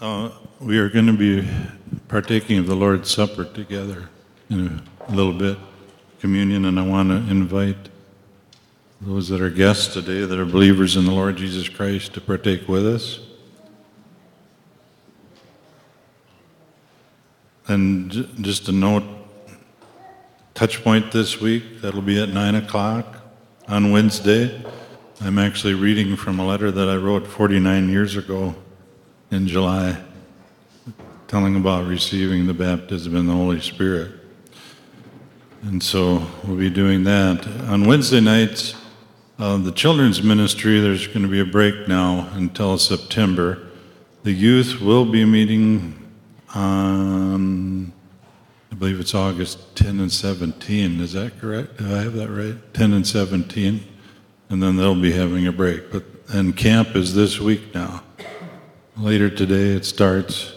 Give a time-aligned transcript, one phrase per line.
[0.00, 1.46] Uh, we are going to be
[2.08, 4.08] partaking of the Lord's Supper together
[4.48, 5.58] in a little bit,
[6.20, 7.76] communion, and I want to invite
[9.02, 12.66] those that are guests today that are believers in the Lord Jesus Christ to partake
[12.66, 13.20] with us.
[17.68, 18.10] And
[18.40, 19.04] just a note,
[20.54, 23.18] touch point this week, that'll be at 9 o'clock
[23.68, 24.64] on Wednesday.
[25.20, 28.54] I'm actually reading from a letter that I wrote 49 years ago
[29.30, 30.00] in July,
[31.28, 34.12] telling about receiving the baptism in the Holy Spirit.
[35.62, 37.46] And so we'll be doing that.
[37.68, 38.74] On Wednesday nights,
[39.38, 43.68] uh, the children's ministry, there's going to be a break now until September.
[44.22, 45.96] The youth will be meeting
[46.54, 47.92] on,
[48.72, 51.00] I believe it's August 10 and 17.
[51.00, 51.78] Is that correct?
[51.78, 52.56] Do I have that right?
[52.74, 53.84] 10 and 17.
[54.48, 55.92] And then they'll be having a break.
[55.92, 58.02] But and camp is this week now.
[58.96, 60.52] Later today it starts.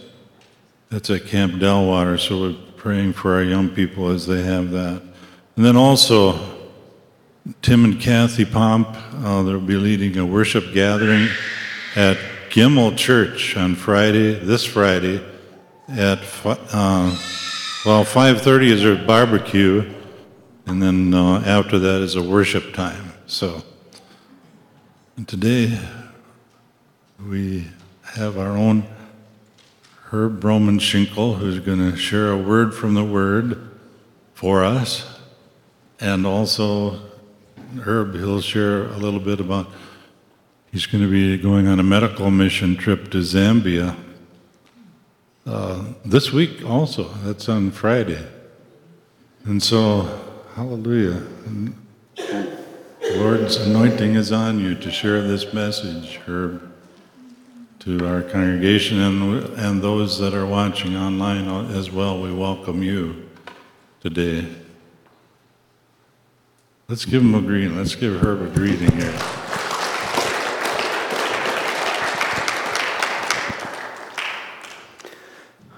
[0.89, 5.01] That's at Camp Delwater, so we're praying for our young people as they have that.
[5.55, 6.39] And then also,
[7.61, 8.87] Tim and Kathy Pomp,
[9.23, 11.29] uh, they'll be leading a worship gathering
[11.95, 12.17] at
[12.49, 15.23] Gimel Church on Friday, this Friday,
[15.87, 17.15] at uh,
[17.85, 19.93] well 5:30 is their barbecue,
[20.65, 23.13] and then uh, after that is a worship time.
[23.27, 23.63] So
[25.27, 25.79] today
[27.27, 27.67] we
[28.15, 28.83] have our own
[30.11, 33.71] Herb Broman Schinkel, who's going to share a word from the Word
[34.35, 35.19] for us.
[35.99, 36.99] And also,
[37.81, 39.71] Herb, he'll share a little bit about,
[40.71, 43.95] he's going to be going on a medical mission trip to Zambia
[45.47, 47.05] uh, this week also.
[47.23, 48.23] That's on Friday.
[49.45, 50.21] And so,
[50.55, 51.23] hallelujah.
[52.15, 56.72] The Lord's anointing is on you to share this message, Herb
[57.83, 62.21] to our congregation and, and those that are watching online as well.
[62.21, 63.29] We welcome you
[63.99, 64.47] today.
[66.87, 67.75] Let's give him a greeting.
[67.75, 69.13] Let's give Herb a greeting here.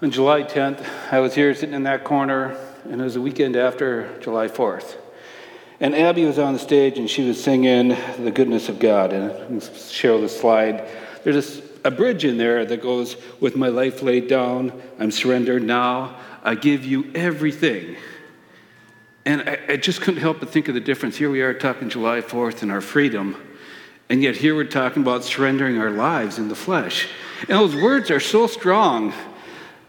[0.03, 3.55] On July 10th, I was here sitting in that corner, and it was the weekend
[3.55, 4.97] after July 4th.
[5.79, 9.11] And Abby was on the stage and she was singing The Goodness of God.
[9.11, 10.87] And show the slide.
[11.23, 15.63] There's this a bridge in there that goes, With my life laid down, I'm surrendered
[15.63, 17.95] now, I give you everything.
[19.23, 21.15] And I, I, just couldn't help but think of the difference.
[21.15, 23.35] Here we are talking July 4th and our freedom,
[24.09, 27.07] and yet here we're talking about surrendering our lives in the flesh.
[27.41, 29.13] And those words are so strong.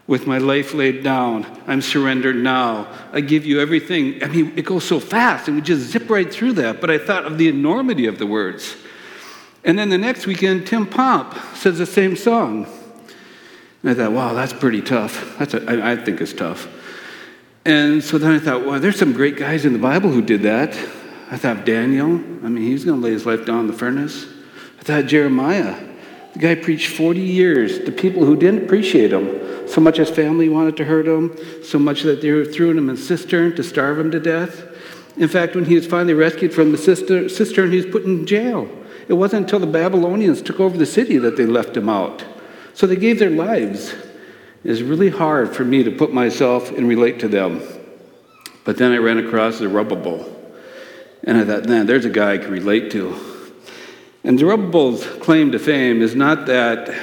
[0.07, 2.87] With my life laid down, I'm surrendered now.
[3.11, 4.23] I give you everything.
[4.23, 6.79] I mean, it goes so fast, and we just zip right through that.
[6.79, 8.77] But I thought of the enormity of the words.
[9.63, 12.67] And then the next weekend, Tim Pomp says the same song.
[13.83, 15.37] And I thought, wow, that's pretty tough.
[15.37, 16.67] That's a, I, I think it's tough.
[17.65, 20.43] And so then I thought, well, there's some great guys in the Bible who did
[20.43, 20.73] that.
[21.29, 24.25] I thought Daniel, I mean, he's going to lay his life down in the furnace.
[24.79, 25.75] I thought Jeremiah,
[26.33, 29.67] the guy preached 40 years to people who didn't appreciate him.
[29.67, 32.89] So much his family wanted to hurt him, so much that they threw him in
[32.89, 34.65] a cistern to starve him to death.
[35.17, 38.69] In fact, when he was finally rescued from the cistern, he was put in jail.
[39.07, 42.23] It wasn't until the Babylonians took over the city that they left him out.
[42.73, 43.93] So they gave their lives.
[44.63, 47.61] It's really hard for me to put myself and relate to them.
[48.65, 50.33] But then I ran across Zerubbabel.
[51.23, 53.15] And I thought, man, there's a guy I can relate to.
[54.23, 56.93] And Zerubbabel's claim to fame is not that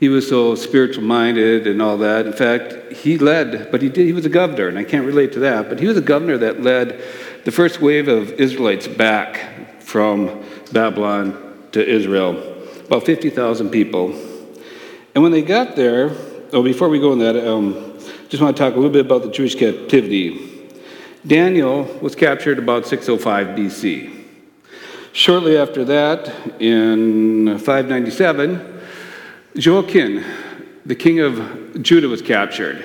[0.00, 2.26] he was so spiritual minded and all that.
[2.26, 5.32] In fact, he led, but he did, he was a governor, and I can't relate
[5.34, 7.00] to that, but he was a governor that led
[7.44, 10.42] the first wave of Israelites back from
[10.72, 12.36] Babylon to Israel,
[12.86, 14.12] about 50,000 people.
[15.14, 16.10] And when they got there,
[16.52, 17.98] oh, before we go on that, um,
[18.28, 20.70] just want to talk a little bit about the Jewish captivity.
[21.26, 24.24] Daniel was captured about 605 BC.
[25.12, 26.28] Shortly after that,
[26.60, 28.80] in 597,
[29.54, 30.24] Joachim,
[30.86, 32.84] the king of Judah, was captured.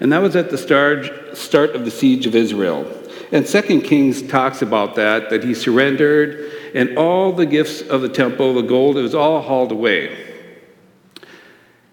[0.00, 2.90] And that was at the start, of the siege of Israel.
[3.32, 8.08] And Second Kings talks about that, that he surrendered and all the gifts of the
[8.08, 10.32] temple, the gold, it was all hauled away.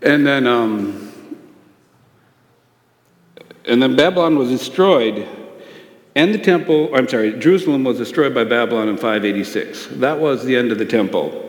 [0.02, 1.14] And then, um,
[3.66, 5.28] and then Babylon was destroyed,
[6.16, 9.88] and the temple, I'm sorry, Jerusalem was destroyed by Babylon in 586.
[9.94, 11.48] That was the end of the temple.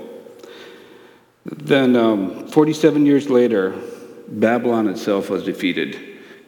[1.47, 3.75] Then, um, 47 years later,
[4.29, 5.99] Babylon itself was defeated.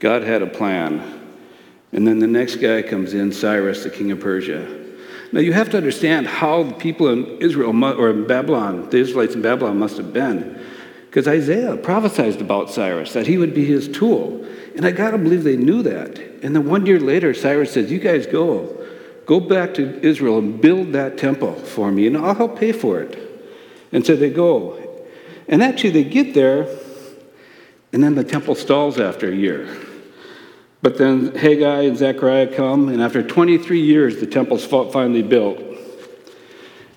[0.01, 1.23] God had a plan.
[1.93, 4.84] And then the next guy comes in, Cyrus, the king of Persia.
[5.35, 9.35] Now you have to understand how the people in Israel or in Babylon, the Israelites
[9.35, 10.65] in Babylon must have been.
[11.07, 14.47] Because Isaiah prophesied about Cyrus, that he would be his tool.
[14.77, 16.21] And I got to believe they knew that.
[16.45, 18.81] And then one year later, Cyrus says, You guys go.
[19.27, 23.01] Go back to Israel and build that temple for me, and I'll help pay for
[23.01, 23.19] it.
[23.91, 24.79] And so they go.
[25.49, 26.69] And actually, they get there,
[27.93, 29.67] and then the temple stalls after a year.
[30.85, 35.59] But then Haggai and Zechariah come, and after 23 years, the temple's finally built.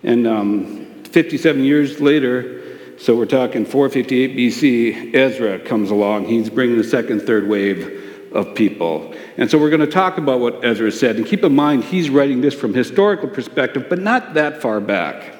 [0.03, 6.25] And um, 57 years later, so we're talking 458 BC, Ezra comes along.
[6.25, 9.15] He's bringing the second, third wave of people.
[9.37, 11.15] And so we're going to talk about what Ezra said.
[11.15, 15.33] And keep in mind, he's writing this from historical perspective, but not that far back.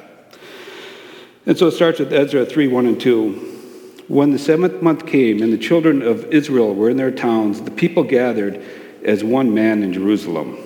[1.46, 3.57] And so it starts with Ezra 3 1 and 2.
[4.08, 7.72] When the seventh month came and the children of Israel were in their towns, the
[7.72, 8.64] people gathered
[9.04, 10.58] as one man in Jerusalem.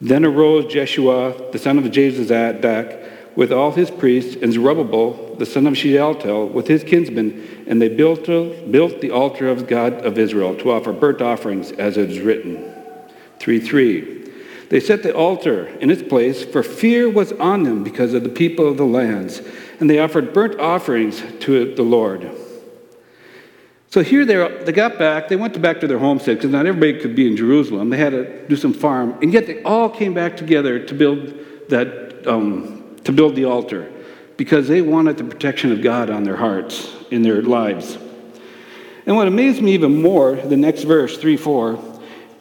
[0.00, 5.66] Then arose Jeshua, the son of Jozadak, with all his priests, and Zerubbabel, the son
[5.66, 10.56] of Shealtiel, with his kinsmen, and they built, built the altar of God of Israel
[10.56, 12.70] to offer burnt offerings, as it is written.
[13.38, 14.30] 3 3.
[14.68, 18.28] They set the altar in its place, for fear was on them because of the
[18.28, 19.40] people of the lands,
[19.82, 22.30] and they offered burnt offerings to the Lord.
[23.90, 27.00] So here they, they got back, they went back to their homestead because not everybody
[27.00, 27.90] could be in Jerusalem.
[27.90, 31.34] They had to do some farm, and yet they all came back together to build
[31.68, 33.92] that um, to build the altar
[34.36, 37.98] because they wanted the protection of God on their hearts, in their lives.
[39.04, 41.91] And what amazed me even more, the next verse, 3 4,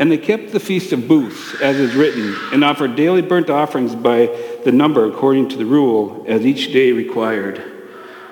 [0.01, 3.93] and they kept the feast of booths, as is written, and offered daily burnt offerings
[3.93, 4.25] by
[4.65, 7.61] the number according to the rule, as each day required.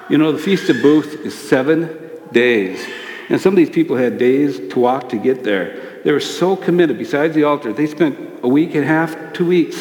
[0.10, 2.84] You know, the feast of booths is seven days.
[3.30, 6.02] And some of these people had days to walk to get there.
[6.04, 6.98] They were so committed.
[6.98, 9.80] Besides the altar, they spent a week and a half, two weeks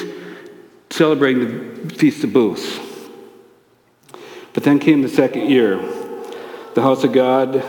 [0.91, 2.79] celebrating the Feast of Booths.
[4.53, 5.79] But then came the second year.
[6.75, 7.65] The house of God,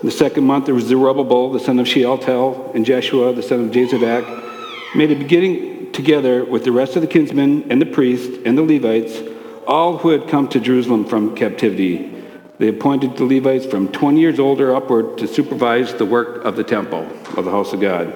[0.00, 3.66] in the second month, there was Zerubbabel, the son of Shealtiel, and Jeshua, the son
[3.66, 8.38] of Jozadak, made a beginning together with the rest of the kinsmen and the priests
[8.46, 9.20] and the Levites,
[9.66, 12.16] all who had come to Jerusalem from captivity.
[12.58, 16.64] They appointed the Levites from 20 years older upward to supervise the work of the
[16.64, 17.06] temple
[17.36, 18.12] of the house of God.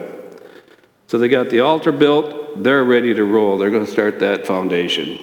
[1.06, 3.58] So they got the altar built, they're ready to roll.
[3.58, 5.19] They're going to start that foundation.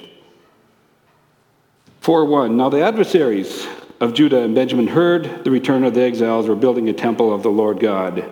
[2.01, 2.55] 4 1.
[2.55, 3.67] Now the adversaries
[4.01, 7.43] of Judah and Benjamin heard the return of the exiles were building a temple of
[7.43, 8.27] the Lord God.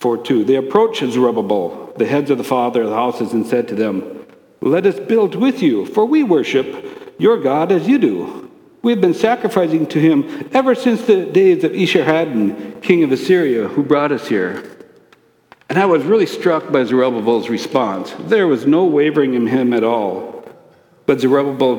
[0.00, 0.44] 4 2.
[0.44, 4.26] They approached Zerubbabel, the heads of the father of the houses, and said to them,
[4.60, 8.50] Let us build with you, for we worship your God as you do.
[8.82, 13.68] We have been sacrificing to him ever since the days of Esarhaddon, king of Assyria,
[13.68, 14.68] who brought us here.
[15.68, 18.12] And I was really struck by Zerubbabel's response.
[18.18, 20.44] There was no wavering in him at all.
[21.06, 21.78] But Zerubbabel,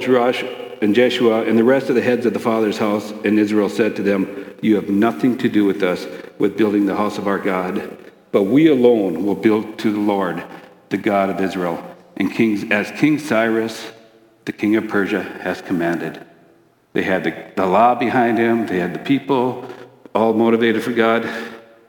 [0.83, 3.95] and Jeshua, and the rest of the heads of the father's house in Israel said
[3.95, 6.05] to them, You have nothing to do with us
[6.37, 7.97] with building the house of our God,
[8.33, 10.43] but we alone will build to the Lord,
[10.89, 11.81] the God of Israel,
[12.17, 13.93] and kings, as King Cyrus,
[14.43, 16.21] the king of Persia, has commanded.
[16.91, 19.65] They had the, the law behind him, they had the people
[20.13, 21.23] all motivated for God.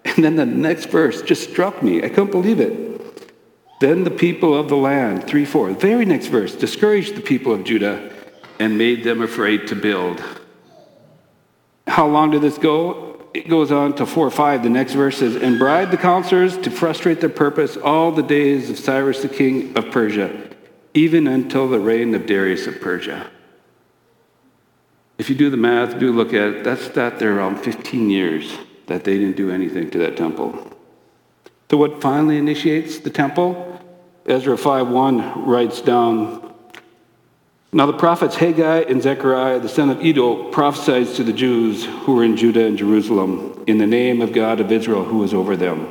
[0.05, 2.05] And then the next verse just struck me.
[2.05, 3.33] I couldn't believe it.
[3.81, 7.65] Then the people of the land, 3 4, very next verse, discouraged the people of
[7.65, 8.14] Judah
[8.59, 10.23] and made them afraid to build.
[11.87, 13.21] How long did this go?
[13.35, 14.63] It goes on to 4 or 5.
[14.63, 18.71] The next verse says, And bribed the counselors to frustrate their purpose all the days
[18.71, 20.51] of Cyrus the king of Persia,
[20.95, 23.31] even until the reign of Darius of Persia.
[25.19, 28.57] If you do the math, do look at it, that's that there around 15 years
[28.87, 30.73] that they didn't do anything to that temple.
[31.71, 33.81] So what finally initiates the temple?
[34.27, 36.44] Ezra 5.1 writes down,
[37.75, 42.15] Now the prophets Haggai and Zechariah, the son of Iddo, prophesied to the Jews who
[42.15, 45.57] were in Judah and Jerusalem in the name of God of Israel who was over
[45.57, 45.89] them.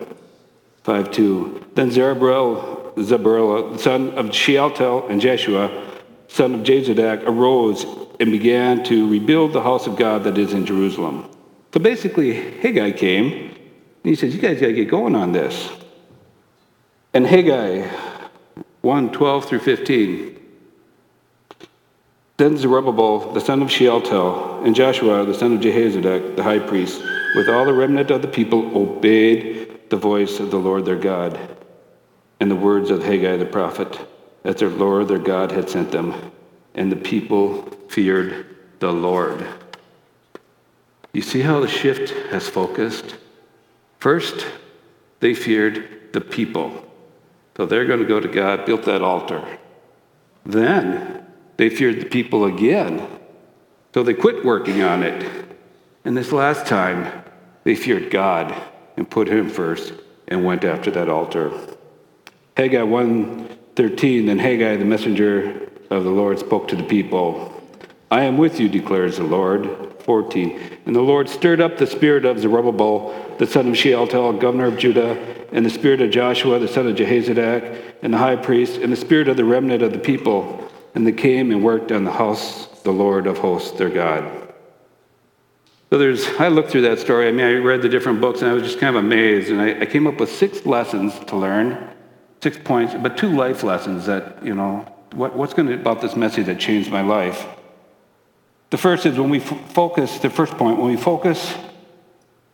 [0.86, 6.00] 5.2 Then Zerubbabel, Zerubbabel, the son of Shealtiel, and Jeshua,
[6.30, 7.86] son of Jozadak, arose
[8.18, 11.30] and began to rebuild the house of God that is in Jerusalem.
[11.74, 13.56] So basically, Haggai came and
[14.04, 15.70] he says, You guys got to get going on this.
[17.14, 17.90] And Haggai
[18.80, 20.33] 1 12 through 15.
[22.44, 27.02] Then Zerubbabel, the son of Shealtiel, and Joshua, the son of Jehozadak, the high priest,
[27.38, 31.40] with all the remnant of the people, obeyed the voice of the Lord their God
[32.42, 33.98] and the words of Haggai the prophet,
[34.44, 36.34] as their Lord their God had sent them.
[36.76, 38.46] And the people feared
[38.80, 39.48] the Lord.
[41.14, 43.16] You see how the shift has focused?
[44.00, 44.46] First,
[45.22, 46.92] they feared the people.
[47.56, 49.60] So they're going to go to God, built that altar.
[50.46, 51.23] Then
[51.58, 53.08] they feared the people again.
[53.94, 55.46] So they quit working on it.
[56.06, 57.24] And this last time,
[57.64, 58.54] they feared God
[58.98, 59.94] and put him first
[60.28, 61.52] and went after that altar.
[62.58, 67.54] Haggai 1:13 then Haggai the messenger of the Lord spoke to the people.
[68.12, 69.70] I am with you declares the Lord.
[70.00, 74.66] 14 And the Lord stirred up the spirit of Zerubbabel the son of Shealtiel governor
[74.66, 75.18] of Judah
[75.54, 78.98] and the spirit of Joshua the son of Jehozadak and the high priest and the
[78.98, 82.68] spirit of the remnant of the people and they came and worked on the house
[82.84, 84.54] the Lord of hosts their God.
[85.90, 87.28] So there's, I looked through that story.
[87.28, 89.50] I mean, I read the different books and I was just kind of amazed.
[89.50, 91.90] And I, I came up with six lessons to learn,
[92.42, 96.16] six points, but two life lessons that, you know, what, what's going to about this
[96.16, 97.46] message that changed my life.
[98.72, 101.54] The first is when we f- focus, the first point, when we focus,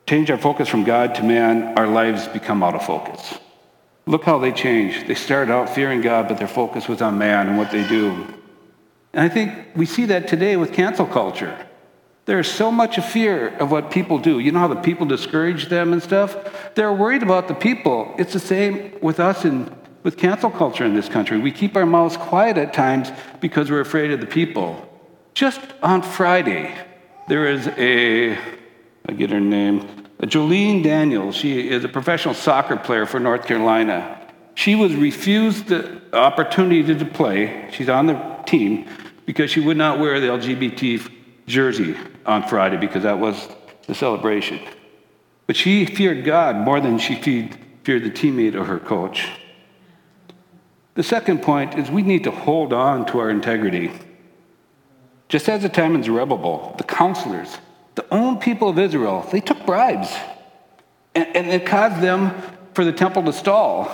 [0.05, 3.39] change our focus from God to man, our lives become out of focus.
[4.05, 5.07] Look how they change.
[5.07, 8.25] They started out fearing God, but their focus was on man and what they do.
[9.13, 11.57] And I think we see that today with cancel culture.
[12.25, 14.39] There's so much fear of what people do.
[14.39, 16.35] You know how the people discourage them and stuff?
[16.75, 18.13] They're worried about the people.
[18.19, 21.39] It's the same with us and with cancel culture in this country.
[21.39, 24.87] We keep our mouths quiet at times because we're afraid of the people.
[25.33, 26.75] Just on Friday,
[27.27, 28.37] there is a,
[29.07, 31.35] I get her name, Jaelene Daniels.
[31.35, 34.19] She is a professional soccer player for North Carolina.
[34.55, 37.69] She was refused the opportunity to play.
[37.71, 38.87] She's on the team
[39.25, 41.09] because she would not wear the LGBT
[41.47, 41.95] jersey
[42.25, 43.47] on Friday because that was
[43.87, 44.59] the celebration.
[45.47, 49.29] But she feared God more than she feared the teammate or her coach.
[50.95, 53.91] The second point is we need to hold on to our integrity.
[55.29, 57.57] Just as the time in Zerubbabel, the counselors,
[57.99, 60.09] the own people of Israel, they took bribes.
[61.13, 62.33] And, and it caused them
[62.73, 63.91] for the temple to stall.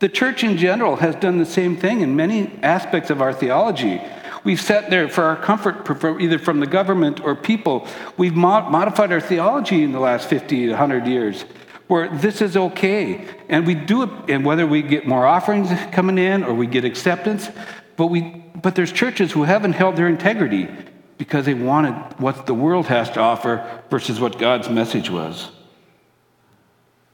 [0.00, 4.02] The church in general has done the same thing in many aspects of our theology.
[4.44, 5.88] We've sat there for our comfort,
[6.20, 7.88] either from the government or people.
[8.18, 11.46] We've modified our theology in the last 50 to 100 years
[11.86, 13.26] where this is okay.
[13.48, 16.84] And we do it, and whether we get more offerings coming in or we get
[16.84, 17.48] acceptance,
[17.96, 20.68] but, we, but there's churches who haven't held their integrity
[21.18, 25.50] because they wanted what the world has to offer versus what God's message was.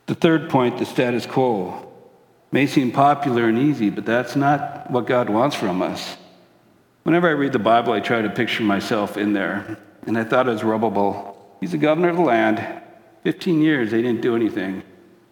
[0.07, 1.87] The third point, the status quo,
[2.51, 6.17] may seem popular and easy, but that's not what God wants from us.
[7.03, 9.79] Whenever I read the Bible, I try to picture myself in there.
[10.07, 11.57] And I thought it was Zerubbabel.
[11.61, 12.83] He's the governor of the land.
[13.23, 14.83] 15 years, they didn't do anything.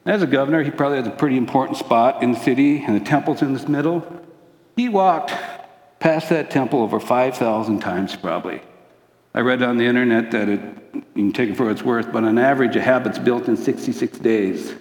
[0.05, 3.05] As a governor, he probably has a pretty important spot in the city, and the
[3.05, 4.07] temple's in this middle.
[4.77, 5.33] He walked
[6.01, 8.63] past that temple over 5,000 times, probably.
[9.35, 10.61] I read on the internet that it,
[10.95, 14.19] you can take it for it's worth, but on average, a habit's built in 66
[14.19, 14.75] days.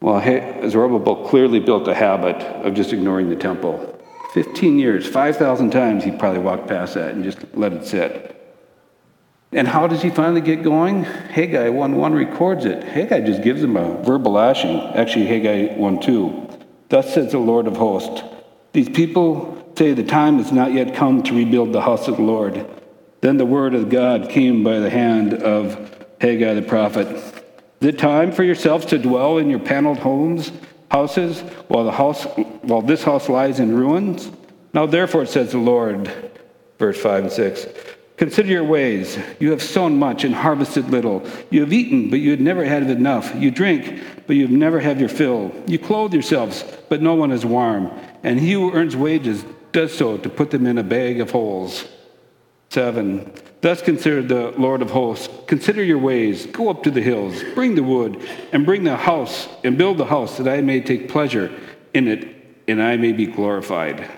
[0.00, 0.20] Well,
[0.68, 3.98] Zerubbabel clearly built a habit of just ignoring the temple.
[4.32, 8.36] 15 years, 5,000 times he probably walked past that and just let it sit.
[9.52, 11.02] And how does he finally get going?
[11.02, 12.84] Haggai 1.1 records it.
[12.84, 14.78] Haggai just gives him a verbal lashing.
[14.94, 16.62] Actually, Haggai 1.2.
[16.88, 18.22] Thus says the Lord of hosts.
[18.72, 22.22] These people say the time has not yet come to rebuild the house of the
[22.22, 22.66] Lord.
[23.22, 27.08] Then the word of God came by the hand of Haggai the prophet.
[27.80, 30.52] It time for yourselves to dwell in your paneled homes
[30.90, 32.24] houses, while, the house,
[32.60, 34.30] while this house lies in ruins?
[34.74, 36.12] Now, therefore, says the Lord,
[36.78, 37.66] verse 5 and 6
[38.18, 39.18] Consider your ways.
[39.38, 41.26] You have sown much and harvested little.
[41.48, 43.34] You have eaten, but you have never had enough.
[43.34, 45.54] You drink, but you have never had your fill.
[45.66, 47.90] You clothe yourselves, but no one is warm.
[48.22, 51.86] And he who earns wages does so to put them in a bag of holes.
[52.70, 53.32] 7.
[53.60, 55.28] Thus consider the Lord of hosts.
[55.46, 56.46] Consider your ways.
[56.46, 57.42] Go up to the hills.
[57.54, 61.08] Bring the wood, and bring the house, and build the house, that I may take
[61.08, 61.52] pleasure
[61.92, 64.08] in it, and I may be glorified.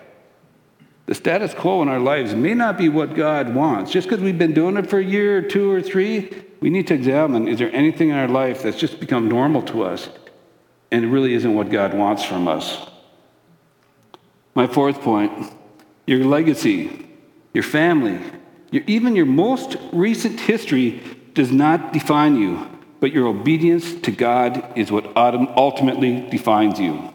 [1.07, 3.91] The status quo in our lives may not be what God wants.
[3.91, 6.31] Just because we've been doing it for a year or two or three,
[6.61, 9.83] we need to examine is there anything in our life that's just become normal to
[9.83, 10.09] us
[10.93, 12.87] and it really isn't what God wants from us?
[14.55, 15.53] My fourth point
[16.07, 17.09] your legacy,
[17.55, 18.19] your family,
[18.71, 21.03] your, even your most recent history
[21.35, 22.69] does not define you,
[23.01, 27.13] but your obedience to God is what ultimately defines you.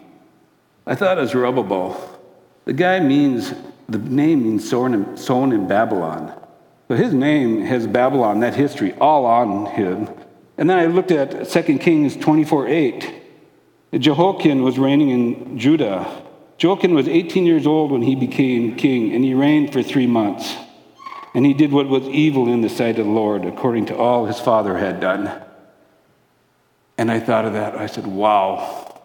[0.86, 2.20] I thought as Zerubbabel.
[2.66, 3.54] The guy means,
[3.88, 6.34] the name means sown in, sown in Babylon.
[6.88, 10.10] So his name has Babylon, that history, all on him.
[10.58, 13.14] And then I looked at 2 Kings 24 8.
[14.00, 16.24] Jehoiachin was reigning in Judah.
[16.58, 20.56] Jehoiachin was 18 years old when he became king, and he reigned for three months.
[21.34, 24.26] And he did what was evil in the sight of the Lord, according to all
[24.26, 25.40] his father had done.
[26.98, 27.76] And I thought of that.
[27.76, 29.02] I said, wow,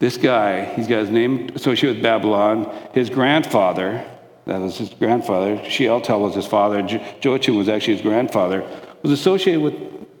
[0.00, 2.70] this guy, he's got his name associated with Babylon.
[2.92, 4.04] His grandfather,
[4.44, 6.80] that was his grandfather, Shealtiel was his father,
[7.22, 8.66] Joachim was actually his grandfather,
[9.02, 9.74] was associated with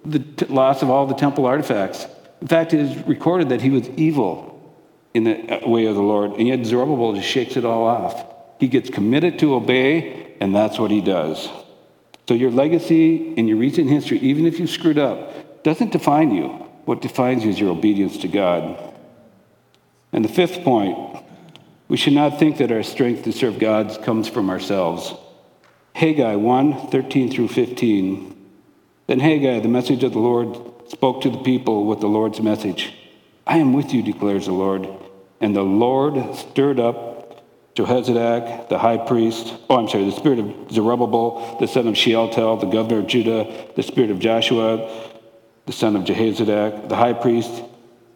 [0.06, 2.06] the t- loss of all the temple artifacts.
[2.40, 4.50] In fact, it is recorded that he was evil
[5.14, 8.24] in the way of the Lord, and yet Zerubbabel just shakes it all off.
[8.58, 11.48] He gets committed to obey, and that's what he does.
[12.28, 16.48] So your legacy and your recent history, even if you screwed up, doesn't define you.
[16.84, 18.78] What defines you is your obedience to God.
[20.12, 21.24] And the fifth point,
[21.88, 25.12] we should not think that our strength to serve God comes from ourselves.
[25.94, 28.36] Haggai 1 13 through 15.
[29.08, 30.56] Then Haggai, the message of the Lord,
[30.88, 32.94] spoke to the people with the Lord's message
[33.46, 34.88] I am with you, declares the Lord.
[35.40, 37.10] And the Lord stirred up
[37.74, 42.58] Jehozadak, the high priest, oh, I'm sorry, the spirit of Zerubbabel, the son of Shealtiel,
[42.58, 45.10] the governor of Judah, the spirit of Joshua,
[45.66, 47.62] the son of Jehozadak, the high priest,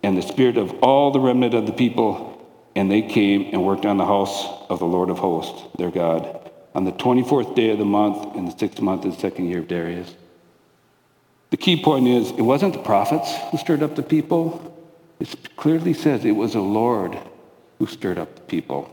[0.03, 2.33] and the spirit of all the remnant of the people.
[2.77, 6.51] And they came and worked on the house of the Lord of hosts, their God,
[6.75, 9.61] on the 24th day of the month, in the sixth month of the second year
[9.61, 10.13] of Darius.
[11.51, 14.74] The key point is it wasn't the prophets who stirred up the people,
[15.21, 17.19] it clearly says it was the Lord
[17.79, 18.91] who stirred up the people.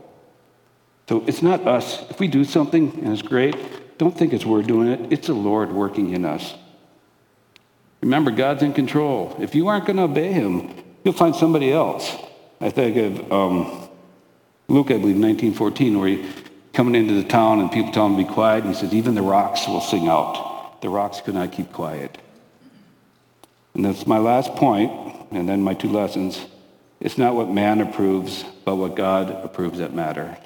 [1.08, 2.08] So it's not us.
[2.10, 3.56] If we do something and it's great,
[3.98, 5.12] don't think it's we're doing it.
[5.12, 6.54] It's the Lord working in us.
[8.00, 9.36] Remember, God's in control.
[9.38, 10.74] If you aren't going to obey Him,
[11.04, 12.16] you'll find somebody else.
[12.60, 13.88] I think of um,
[14.68, 16.26] Luke, I believe, 1914, where he
[16.72, 18.64] coming into the town and people tell him to be quiet.
[18.64, 20.80] And he says, even the rocks will sing out.
[20.80, 22.18] The rocks could not keep quiet.
[23.74, 24.90] And that's my last point,
[25.34, 26.46] and then my two lessons.
[27.00, 30.36] It's not what man approves, but what God approves that matter.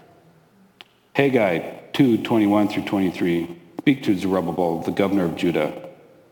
[1.14, 3.61] Haggai 2 21 through 23.
[3.78, 5.90] Speak to Zerubbabel, the governor of Judah,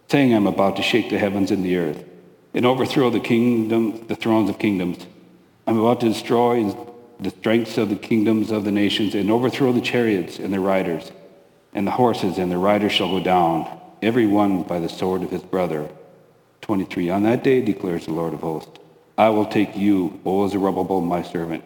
[0.08, 2.04] saying, I'm about to shake the heavens and the earth
[2.54, 5.06] and overthrow the kingdom, the thrones of kingdoms.
[5.66, 6.74] I'm about to destroy
[7.20, 11.10] the strengths of the kingdoms of the nations and overthrow the chariots and their riders,
[11.72, 15.30] and the horses and their riders shall go down, every one by the sword of
[15.30, 15.88] his brother.
[16.64, 17.10] 23.
[17.10, 18.78] On that day, declares the Lord of hosts,
[19.18, 21.62] I will take you, O Zerubbabel, my servant,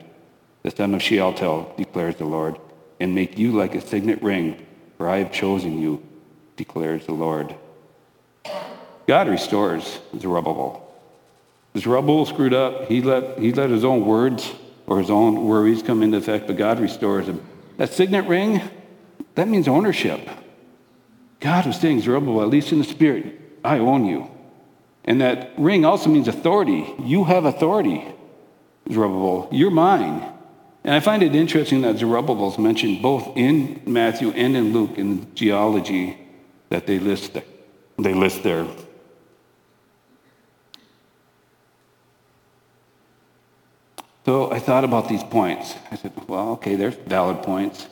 [0.64, 2.58] the son of Shealtiel, declares the Lord,
[2.98, 6.02] and make you like a signet ring, for I have chosen you,
[6.56, 7.54] declares the Lord.
[9.06, 10.84] God restores Zerubbabel.
[11.76, 12.88] Zerubbabel screwed up.
[12.88, 14.52] He let, he let his own words
[14.88, 17.40] or his own worries come into effect, but God restores him.
[17.76, 18.60] That signet ring,
[19.36, 20.28] that means ownership.
[21.38, 24.28] God was saying, Zerubbabel, at least in the spirit, I own you.
[25.08, 26.94] And that ring also means authority.
[27.02, 28.04] You have authority,
[28.92, 29.48] Zerubbabel.
[29.50, 30.22] You're mine.
[30.84, 34.98] And I find it interesting that Zerubbabel is mentioned both in Matthew and in Luke
[34.98, 36.18] in the genealogy
[36.68, 37.38] that they list.
[37.98, 38.66] They list there.
[44.26, 45.74] So I thought about these points.
[45.90, 47.86] I said, well, okay, there's valid points.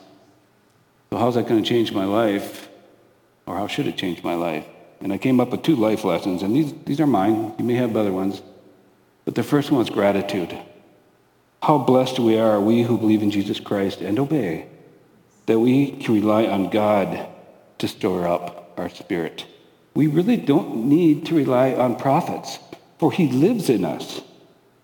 [1.09, 2.69] So how's that going to change my life?
[3.47, 4.67] Or how should it change my life?
[5.01, 7.53] And I came up with two life lessons, and these, these are mine.
[7.57, 8.41] You may have other ones.
[9.25, 10.57] But the first one is gratitude.
[11.61, 14.67] How blessed we are, we who believe in Jesus Christ and obey,
[15.45, 17.27] that we can rely on God
[17.79, 19.45] to store up our spirit.
[19.93, 22.59] We really don't need to rely on prophets,
[22.99, 24.21] for he lives in us.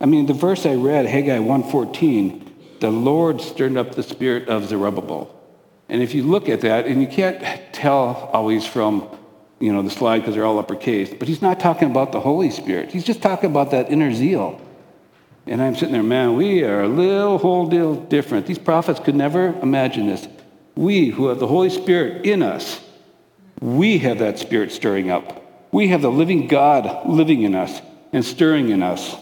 [0.02, 4.68] I mean, the verse I read, Haggai 1.14, the Lord stirred up the spirit of
[4.68, 5.34] Zerubbabel.
[5.88, 7.42] And if you look at that, and you can't
[7.74, 9.08] tell always from
[9.64, 11.14] you know, the slide because they're all uppercase.
[11.18, 12.92] But he's not talking about the Holy Spirit.
[12.92, 14.60] He's just talking about that inner zeal.
[15.48, 18.46] And I'm sitting there, man, we are a little whole deal different.
[18.46, 20.28] These prophets could never imagine this.
[20.76, 22.82] We who have the Holy Spirit in us,
[23.62, 25.42] we have that Spirit stirring up.
[25.72, 29.16] We have the living God living in us and stirring in us.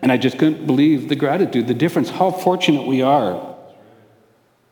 [0.00, 3.56] And I just couldn't believe the gratitude, the difference, how fortunate we are.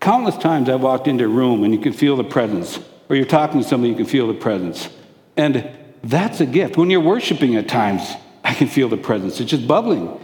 [0.00, 3.24] Countless times I've walked into a room and you can feel the presence or you're
[3.26, 4.88] talking to somebody, you can feel the presence.
[5.36, 5.68] And
[6.02, 6.76] that's a gift.
[6.76, 8.02] When you're worshiping at times,
[8.42, 9.40] I can feel the presence.
[9.40, 10.20] It's just bubbling.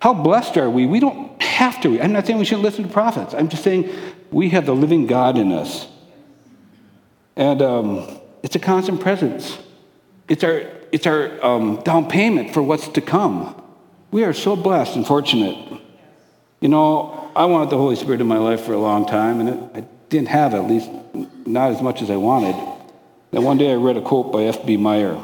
[0.00, 0.86] How blessed are we?
[0.86, 2.00] We don't have to.
[2.00, 3.34] I'm not saying we shouldn't listen to prophets.
[3.34, 3.90] I'm just saying
[4.30, 5.86] we have the living God in us.
[7.36, 9.58] And um, it's a constant presence.
[10.28, 10.62] It's our,
[10.92, 13.60] it's our um, down payment for what's to come.
[14.10, 15.80] We are so blessed and fortunate.
[16.60, 19.48] You know, I wanted the Holy Spirit in my life for a long time, and
[19.48, 20.90] it, I didn't have at least
[21.46, 22.54] not as much as I wanted.
[23.30, 24.76] Then one day I read a quote by F.B.
[24.76, 25.18] Meyer.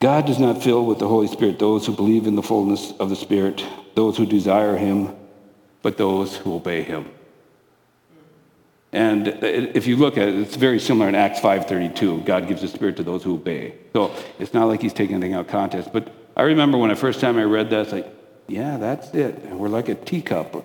[0.00, 3.08] God does not fill with the Holy Spirit those who believe in the fullness of
[3.10, 5.14] the Spirit, those who desire Him,
[5.82, 7.10] but those who obey Him.
[8.92, 12.24] And if you look at it, it's very similar in Acts 5.32.
[12.24, 13.74] God gives the Spirit to those who obey.
[13.92, 15.92] So it's not like he's taking anything out of context.
[15.92, 18.08] But I remember when the first time I read that, it's like,
[18.48, 19.44] yeah, that's it.
[19.46, 20.64] We're like a teacup.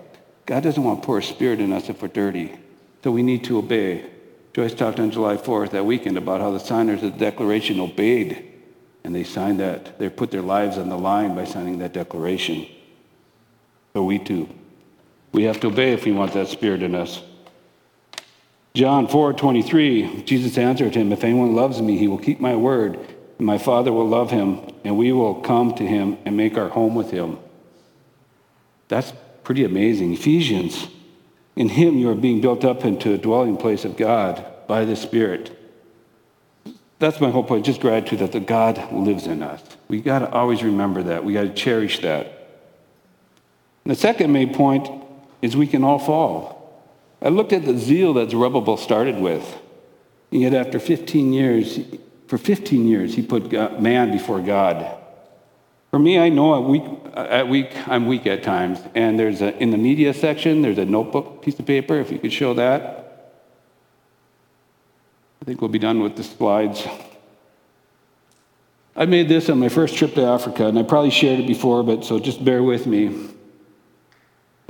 [0.52, 2.52] God doesn't want a spirit in us if we're dirty.
[3.06, 4.06] So we need to obey.
[4.54, 8.52] Joyce talked on July 4th that weekend about how the signers of the Declaration obeyed,
[9.06, 9.98] and they signed that.
[9.98, 12.68] They put their lives on the line by signing that declaration.
[13.94, 14.50] So we too.
[15.32, 17.24] We have to obey if we want that spirit in us.
[18.74, 23.00] John 4 23, Jesus answered him, If anyone loves me, he will keep my word,
[23.38, 26.68] and my Father will love him, and we will come to him and make our
[26.68, 27.40] home with him.
[28.90, 30.14] That's pretty amazing.
[30.14, 30.88] Ephesians,
[31.56, 34.96] in him you are being built up into a dwelling place of God by the
[34.96, 35.58] Spirit.
[37.00, 39.62] That's my whole point, just gratitude that the God lives in us.
[39.88, 41.26] We got to always remember that.
[41.26, 42.26] We got to cherish that.
[43.84, 44.88] And the second main point
[45.42, 46.62] is we can all fall.
[47.22, 49.58] I looked at the zeal that Zerubbabel started with.
[50.32, 51.80] And yet, after 15 years,
[52.28, 55.01] for 15 years, he put God, man before God.
[55.92, 58.80] For me, I know at week, at I'm weak at times.
[58.96, 62.18] And there's a, in the media section, there's a notebook piece of paper, if you
[62.18, 63.02] could show that.
[65.42, 66.88] I think we'll be done with the slides.
[68.96, 71.84] I made this on my first trip to Africa, and I probably shared it before,
[71.84, 73.30] but so just bear with me.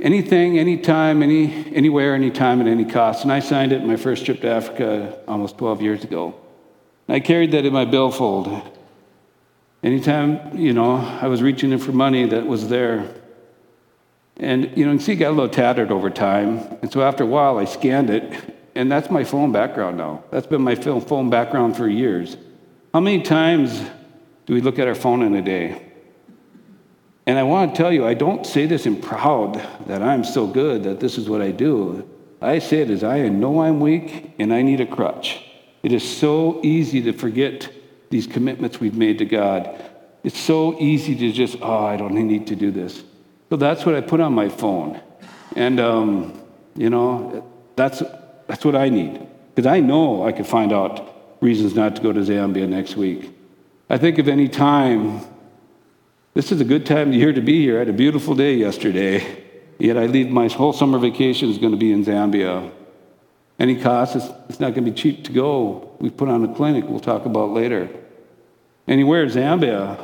[0.00, 3.22] Anything, anytime, any, anywhere, anytime, at any cost.
[3.22, 6.34] And I signed it my first trip to Africa almost 12 years ago.
[7.08, 8.78] I carried that in my billfold.
[9.82, 13.12] Anytime, you know, I was reaching in for money that was there.
[14.36, 16.60] And, you know, you see it got a little tattered over time.
[16.82, 18.32] And so after a while, I scanned it,
[18.76, 20.22] and that's my phone background now.
[20.30, 22.36] That's been my phone background for years.
[22.94, 23.82] How many times
[24.46, 25.82] do we look at our phone in a day?
[27.26, 29.54] And I want to tell you, I don't say this in proud
[29.86, 32.08] that I'm so good that this is what I do.
[32.40, 35.44] I say it as I know I'm weak and I need a crutch.
[35.82, 37.72] It is so easy to forget
[38.12, 39.74] these commitments we've made to God.
[40.22, 43.02] It's so easy to just, oh, I don't need to do this.
[43.50, 45.00] So that's what I put on my phone.
[45.56, 46.40] And, um,
[46.76, 48.02] you know, that's,
[48.46, 49.26] that's what I need.
[49.54, 53.34] Because I know I could find out reasons not to go to Zambia next week.
[53.90, 55.22] I think of any time
[56.34, 57.76] this is a good time of year to be here.
[57.76, 59.44] I had a beautiful day yesterday,
[59.78, 62.70] yet I leave my whole summer vacation is going to be in Zambia.
[63.58, 65.94] Any cost, it's, it's not going to be cheap to go.
[65.98, 67.88] We put on a clinic we'll talk about later.
[68.88, 69.98] Anywhere, in Zambia,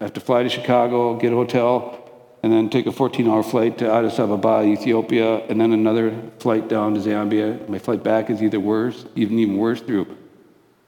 [0.00, 1.98] I have to fly to Chicago, get a hotel,
[2.42, 6.68] and then take a 14 hour flight to Addis Ababa, Ethiopia, and then another flight
[6.68, 7.68] down to Zambia.
[7.68, 10.16] My flight back is either worse, even even worse, through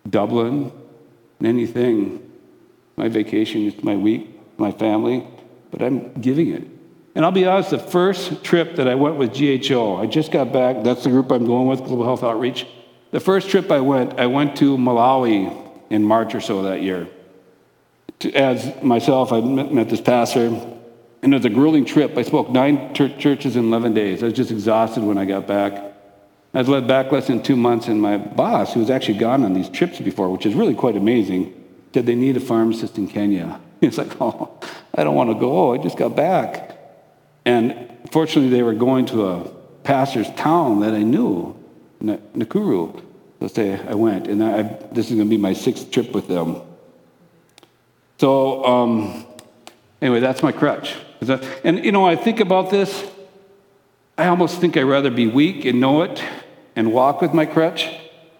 [0.09, 0.73] Dublin,
[1.38, 2.20] and anything.
[2.97, 5.27] My vacation is my week my family,
[5.70, 6.62] but I'm giving it.
[7.14, 10.53] And I'll be honest, the first trip that I went with GHO, I just got
[10.53, 12.66] back, that's the group I'm going with, Global Health Outreach.
[13.12, 15.55] The first trip I went, I went to Malawi
[15.90, 17.09] in March or so that year.
[18.20, 20.46] To, as myself, I met, met this pastor,
[21.22, 22.16] and it was a grueling trip.
[22.16, 24.22] I spoke nine churches in 11 days.
[24.22, 25.72] I was just exhausted when I got back.
[26.53, 29.44] I was led back less than two months, and my boss, who was actually gone
[29.44, 31.53] on these trips before, which is really quite amazing,
[31.92, 33.61] said they need a pharmacist in Kenya.
[33.81, 34.57] He's like, oh,
[34.94, 35.74] I don't want to go.
[35.74, 36.79] I just got back.
[37.44, 39.48] And fortunately, they were going to a
[39.83, 41.57] pastor's town that I knew,
[42.03, 43.03] Nakuru.
[43.40, 46.29] So say I went, and I, this is going to be my sixth trip with
[46.29, 46.62] them.
[48.25, 49.27] So um,
[50.01, 50.97] anyway, that's my crutch.
[51.63, 53.07] And you know, I think about this.
[54.17, 56.25] I almost think I'd rather be weak and know it
[56.75, 57.87] and walk with my crutch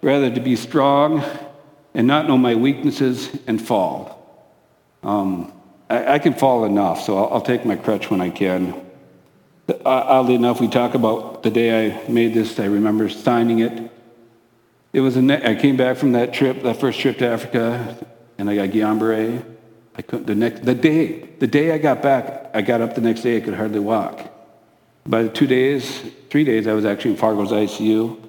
[0.01, 1.23] rather to be strong
[1.93, 4.49] and not know my weaknesses and fall.
[5.03, 5.53] Um,
[5.87, 8.73] I, I, can fall enough, so I'll, I'll, take my crutch when I can.
[9.69, 12.59] Uh, oddly enough, we talk about the day I made this.
[12.59, 13.91] I remember signing it.
[14.93, 18.03] It was I came back from that trip, that first trip to Africa,
[18.39, 19.51] and I got Guillain-Barré.
[19.97, 22.51] I couldn't the next the day the day I got back.
[22.53, 23.37] I got up the next day.
[23.37, 24.31] I could hardly walk.
[25.07, 28.19] By the two days, three days, I was actually in Fargo's ICU,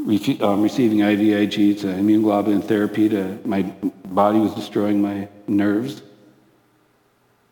[0.00, 3.08] refu- um, receiving IVIG, it's immune globulin therapy.
[3.08, 3.62] To my
[4.04, 6.02] body was destroying my nerves.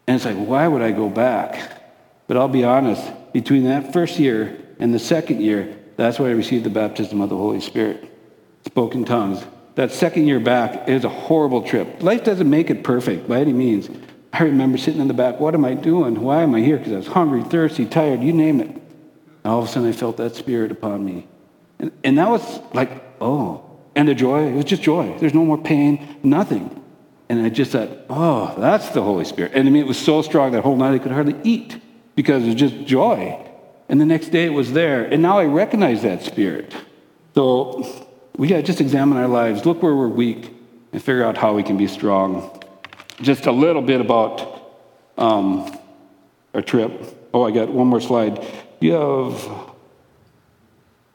[0.06, 1.82] And it's like, why would I go back?
[2.26, 6.34] But I'll be honest, between that first year and the second year, that's when I
[6.34, 8.10] received the baptism of the Holy Spirit.
[8.66, 9.44] Spoken tongues.
[9.78, 12.02] That second year back is a horrible trip.
[12.02, 13.88] Life doesn't make it perfect by any means.
[14.32, 16.20] I remember sitting in the back, what am I doing?
[16.20, 16.78] Why am I here?
[16.78, 18.70] Because I was hungry, thirsty, tired, you name it.
[18.70, 18.82] And
[19.44, 21.28] all of a sudden I felt that spirit upon me.
[21.78, 22.42] And, and that was
[22.74, 23.70] like, oh.
[23.94, 25.16] And the joy, it was just joy.
[25.20, 26.82] There's no more pain, nothing.
[27.28, 29.52] And I just thought, oh, that's the Holy Spirit.
[29.54, 31.80] And I mean, it was so strong that whole night I could hardly eat
[32.16, 33.48] because it was just joy.
[33.88, 35.04] And the next day it was there.
[35.04, 36.74] And now I recognize that Spirit.
[37.36, 38.07] So
[38.38, 40.54] we got to just examine our lives, look where we're weak,
[40.92, 42.62] and figure out how we can be strong.
[43.20, 44.72] Just a little bit about
[45.18, 45.76] um,
[46.54, 46.90] our trip.
[47.34, 48.42] Oh, I got one more slide.
[48.80, 49.68] You have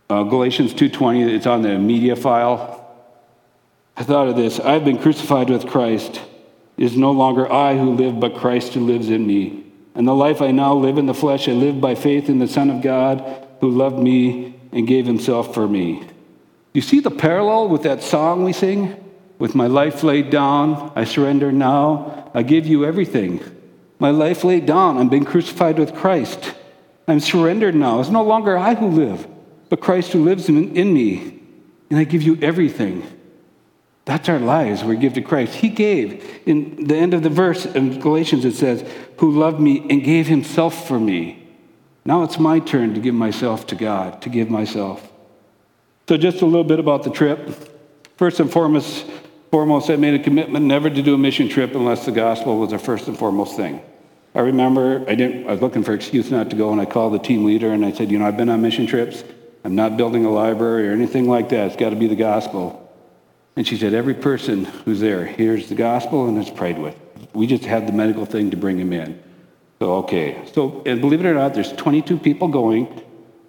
[0.10, 2.86] Uh, Galatians 2:20, it's on the media file.
[3.96, 4.60] I thought of this.
[4.60, 6.22] I've been crucified with Christ.
[6.78, 9.64] It is no longer I who live, but Christ who lives in me.
[9.96, 12.48] And the life I now live in the flesh, I live by faith in the
[12.48, 13.24] Son of God
[13.62, 16.04] who loved me and gave himself for me.
[16.74, 19.00] You see the parallel with that song we sing?
[19.38, 22.32] With my life laid down, I surrender now.
[22.34, 23.42] I give you everything.
[24.00, 26.54] My life laid down, I'm being crucified with Christ.
[27.08, 28.00] I'm surrendered now.
[28.00, 29.28] It's no longer I who live,
[29.70, 31.40] but Christ who lives in, in me.
[31.90, 33.04] And I give you everything.
[34.06, 35.54] That's our lives we give to Christ.
[35.54, 36.42] He gave.
[36.46, 38.84] In the end of the verse in Galatians, it says,
[39.20, 41.48] Who loved me and gave himself for me.
[42.04, 45.13] Now it's my turn to give myself to God, to give myself.
[46.08, 47.50] So, just a little bit about the trip.
[48.18, 49.06] First and foremost,
[49.52, 52.72] foremost, I made a commitment never to do a mission trip unless the gospel was
[52.72, 53.82] the first and foremost thing.
[54.36, 55.48] I remember I didn't.
[55.48, 57.86] I was looking for excuse not to go, and I called the team leader and
[57.86, 59.24] I said, "You know, I've been on mission trips.
[59.64, 61.68] I'm not building a library or anything like that.
[61.68, 62.84] It's got to be the gospel."
[63.56, 66.96] And she said, Every person who's there hears the gospel and is prayed with.
[67.34, 69.22] We just have the medical thing to bring him in.
[69.80, 70.44] So, okay.
[70.54, 73.02] So, and believe it or not, there's 22 people going.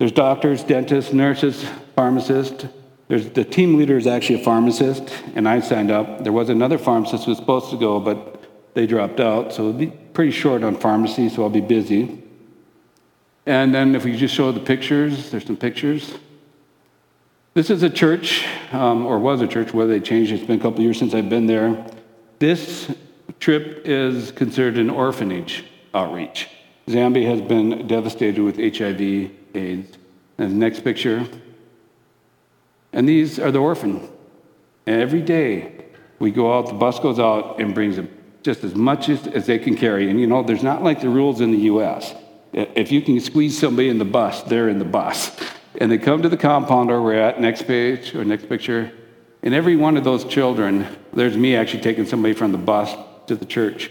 [0.05, 1.65] There's doctors, dentists, nurses,
[1.97, 2.67] pharmacists.
[3.09, 6.23] There's, the team leader is actually a pharmacist, and I signed up.
[6.23, 9.55] There was another pharmacist who was supposed to go, but they dropped out.
[9.55, 12.23] So, it'll be pretty short on pharmacy, so I'll be busy.
[13.47, 16.13] And then, if we just show the pictures, there's some pictures.
[17.55, 20.33] This is a church, um, or was a church, whether they changed.
[20.33, 21.83] It's been a couple years since I've been there.
[22.41, 22.95] This
[23.41, 25.65] trip is considered an orphanage
[25.95, 26.51] outreach.
[26.89, 29.99] Zambia has been devastated with HIV, AIDS.
[30.39, 31.27] And the next picture.
[32.93, 34.09] And these are the orphan.
[34.87, 35.87] And every day
[36.19, 38.09] we go out, the bus goes out and brings them
[38.43, 40.11] just as much as, as they can carry.
[40.11, 42.15] And you know, there's not like the rules in the US.
[42.53, 45.37] If you can squeeze somebody in the bus, they're in the bus.
[45.81, 48.93] And they come to the compound where we're at, next page or next picture.
[49.43, 52.95] And every one of those children, there's me actually taking somebody from the bus
[53.27, 53.91] to the church.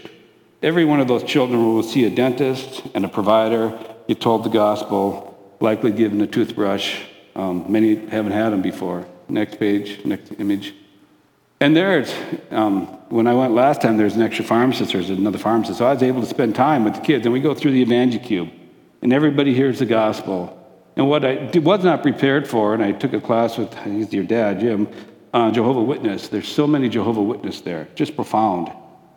[0.62, 4.50] Every one of those children will see a dentist and a provider, get told the
[4.50, 7.00] gospel, likely given a toothbrush.
[7.34, 9.06] Um, many haven't had them before.
[9.28, 10.74] Next page, next image.
[11.60, 12.14] And there's,
[12.50, 15.78] um, when I went last time, there's an extra pharmacist, there's another pharmacist.
[15.78, 17.24] So I was able to spend time with the kids.
[17.26, 18.52] And we go through the EvangeCube,
[19.02, 20.60] and everybody hears the gospel.
[20.96, 24.24] And what I was not prepared for, and I took a class with he's your
[24.24, 24.88] dad, Jim,
[25.32, 26.28] uh, Jehovah Witness.
[26.28, 28.70] There's so many Jehovah Witness there, just profound.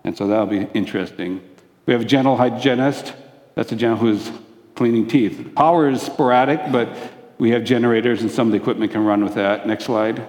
[0.04, 1.42] And so that'll be interesting.
[1.86, 3.14] We have a dental hygienist.
[3.56, 4.32] That's a gentle who's
[4.78, 5.54] cleaning teeth.
[5.56, 6.96] Power is sporadic, but
[7.38, 9.68] we have generators, and some of the equipment can run with that.
[9.68, 10.26] Next slide.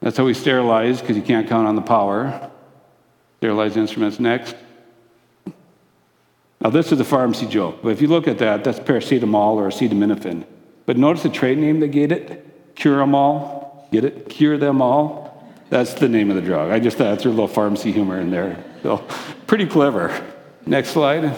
[0.00, 2.50] That's how we sterilize, because you can't count on the power.
[3.38, 4.18] Sterilize instruments.
[4.18, 4.56] Next.
[6.60, 9.68] Now, this is a pharmacy joke, but if you look at that, that's paracetamol or
[9.68, 10.44] acetaminophen.
[10.86, 13.88] But notice the trade name they gave it Cure them all.
[13.90, 14.28] Get it?
[14.28, 15.52] Cure them all.
[15.70, 16.70] That's the name of the drug.
[16.70, 18.62] I just thought that's a little pharmacy humor in there.
[18.82, 18.98] So,
[19.46, 20.24] pretty clever.
[20.66, 21.34] Next slide.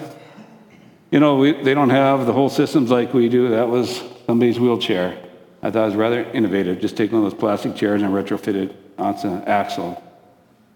[1.11, 3.49] You know, we, they don't have the whole systems like we do.
[3.51, 5.18] That was somebody's wheelchair.
[5.62, 6.81] I thought it was rather innovative.
[6.81, 10.03] Just take one of those plastic chairs and retrofit it onto an axle.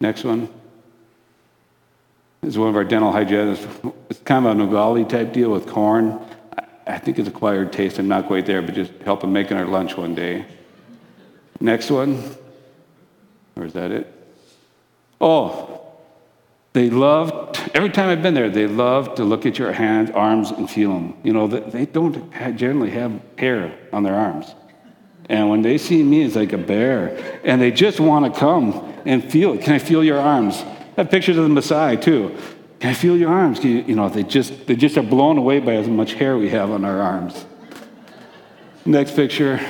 [0.00, 0.48] Next one
[2.42, 3.66] is one of our dental hygienists.
[4.10, 6.18] It's kind of a Nugali type deal with corn.
[6.86, 7.98] I think it's acquired taste.
[7.98, 10.44] I'm not quite there, but just help making our lunch one day.
[11.60, 12.34] Next one.
[13.54, 14.12] Or is that it?
[15.20, 15.81] Oh,
[16.72, 20.50] they love, every time I've been there, they love to look at your hands, arms,
[20.50, 21.14] and feel them.
[21.22, 24.54] You know, they don't generally have hair on their arms.
[25.28, 27.40] And when they see me, it's like a bear.
[27.44, 29.62] And they just want to come and feel it.
[29.62, 30.56] Can I feel your arms?
[30.62, 32.36] I have pictures of the Messiah too.
[32.80, 33.62] Can I feel your arms?
[33.62, 36.48] You, you know, they just, they just are blown away by as much hair we
[36.50, 37.46] have on our arms.
[38.84, 39.60] Next picture.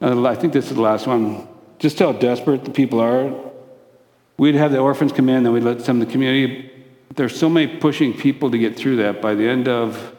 [0.00, 1.46] Uh, I think this is the last one.
[1.78, 3.49] Just how desperate the people are.
[4.40, 6.70] We'd have the orphans come in, then we'd let some of the community.
[7.14, 9.20] There's so many pushing people to get through that.
[9.20, 10.16] By the end of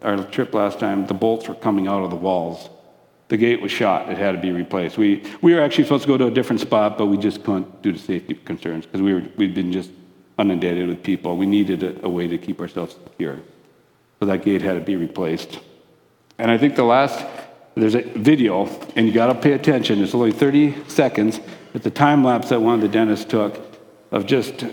[0.00, 2.70] our trip last time, the bolts were coming out of the walls.
[3.26, 4.08] The gate was shot.
[4.08, 4.96] It had to be replaced.
[4.96, 7.82] We, we were actually supposed to go to a different spot, but we just couldn't
[7.82, 9.90] due to safety concerns because we were, we'd been just
[10.38, 11.36] inundated with people.
[11.36, 13.40] We needed a, a way to keep ourselves secure.
[14.20, 15.58] So that gate had to be replaced.
[16.38, 17.26] And I think the last,
[17.74, 20.00] there's a video, and you got to pay attention.
[20.00, 21.40] It's only 30 seconds.
[21.74, 23.60] It's a time lapse that one of the dentists took
[24.12, 24.64] of just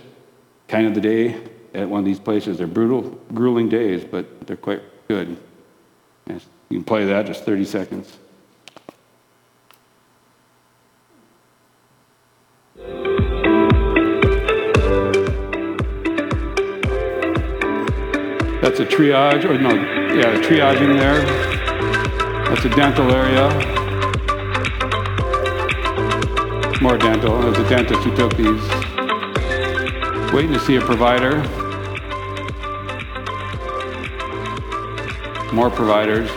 [0.68, 2.60] kind of the day at one of these places.
[2.60, 5.36] They're brutal, grueling days, but they're quite good.
[6.28, 8.18] You can play that, just 30 seconds.
[18.62, 21.26] That's a triage, or no, yeah, triaging there.
[22.48, 23.81] That's a dental area.
[26.82, 27.36] More dental.
[27.36, 28.60] Uh, there's a dentist who took these.
[30.34, 31.38] Waiting to see a provider.
[35.54, 36.28] More providers.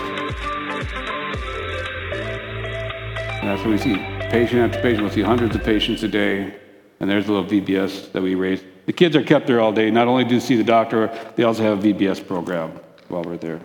[3.41, 3.95] And that's what we see.
[4.31, 5.05] Patient after patient.
[5.05, 6.55] We'll see hundreds of patients a day.
[7.01, 8.63] And there's a little VBS that we raise.
[8.85, 9.91] The kids are kept there all day.
[9.91, 12.79] Not only do you see the doctor, they also have a VBS program
[13.09, 13.63] while we're there.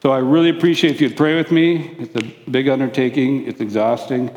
[0.00, 1.96] So I really appreciate if you'd pray with me.
[1.98, 4.30] It's a big undertaking, it's exhausting,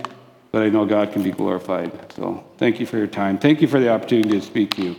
[0.52, 2.12] but I know God can be glorified.
[2.14, 3.38] So thank you for your time.
[3.38, 4.96] Thank you for the opportunity to speak to you.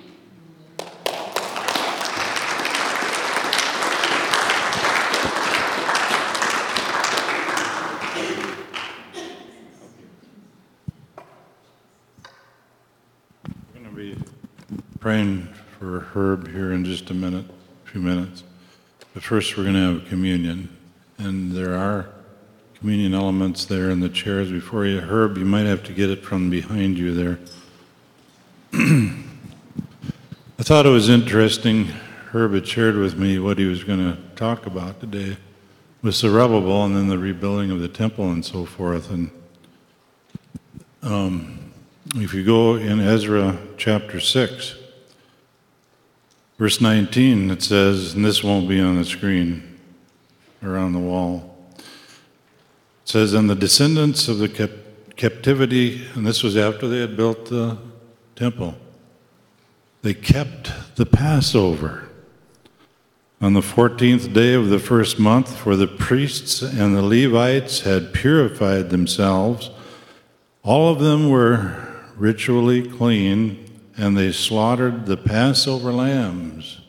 [13.74, 14.24] We're going to be
[15.00, 17.46] praying for Herb here in just a minute,
[17.86, 18.42] a few minutes.
[19.14, 20.76] But first, we're going to have communion.
[21.16, 22.10] And there are
[22.78, 25.00] communion elements there in the chairs before you.
[25.00, 27.38] Herb, you might have to get it from behind you there.
[28.72, 31.86] I thought it was interesting.
[32.32, 35.36] Herb had shared with me what he was going to talk about today
[36.02, 39.10] with Zerubbabel and then the rebuilding of the temple and so forth.
[39.10, 39.32] And
[41.02, 41.72] um,
[42.14, 44.76] if you go in Ezra chapter 6,
[46.58, 49.80] verse 19, it says, and this won't be on the screen
[50.62, 51.47] or on the wall.
[53.08, 57.16] It says, And the descendants of the cap- captivity, and this was after they had
[57.16, 57.78] built the
[58.36, 58.74] temple,
[60.02, 62.10] they kept the Passover
[63.40, 68.12] on the 14th day of the first month, for the priests and the Levites had
[68.12, 69.70] purified themselves.
[70.62, 76.82] All of them were ritually clean, and they slaughtered the Passover lambs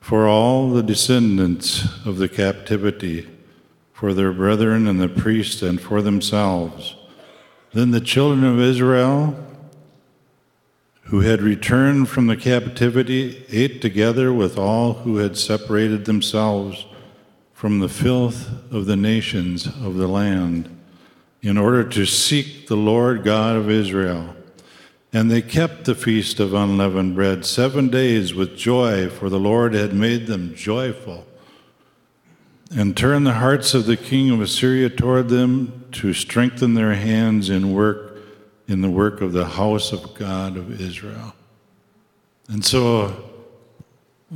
[0.00, 3.26] for all the descendants of the captivity,
[4.02, 6.96] for their brethren and the priests, and for themselves.
[7.72, 9.36] Then the children of Israel,
[11.02, 16.84] who had returned from the captivity, ate together with all who had separated themselves
[17.54, 20.76] from the filth of the nations of the land,
[21.40, 24.34] in order to seek the Lord God of Israel.
[25.12, 29.74] And they kept the feast of unleavened bread seven days with joy, for the Lord
[29.74, 31.24] had made them joyful.
[32.74, 37.50] And turn the hearts of the king of Assyria toward them to strengthen their hands
[37.50, 38.12] in work
[38.68, 41.34] in the work of the house of God of Israel.
[42.48, 43.30] And so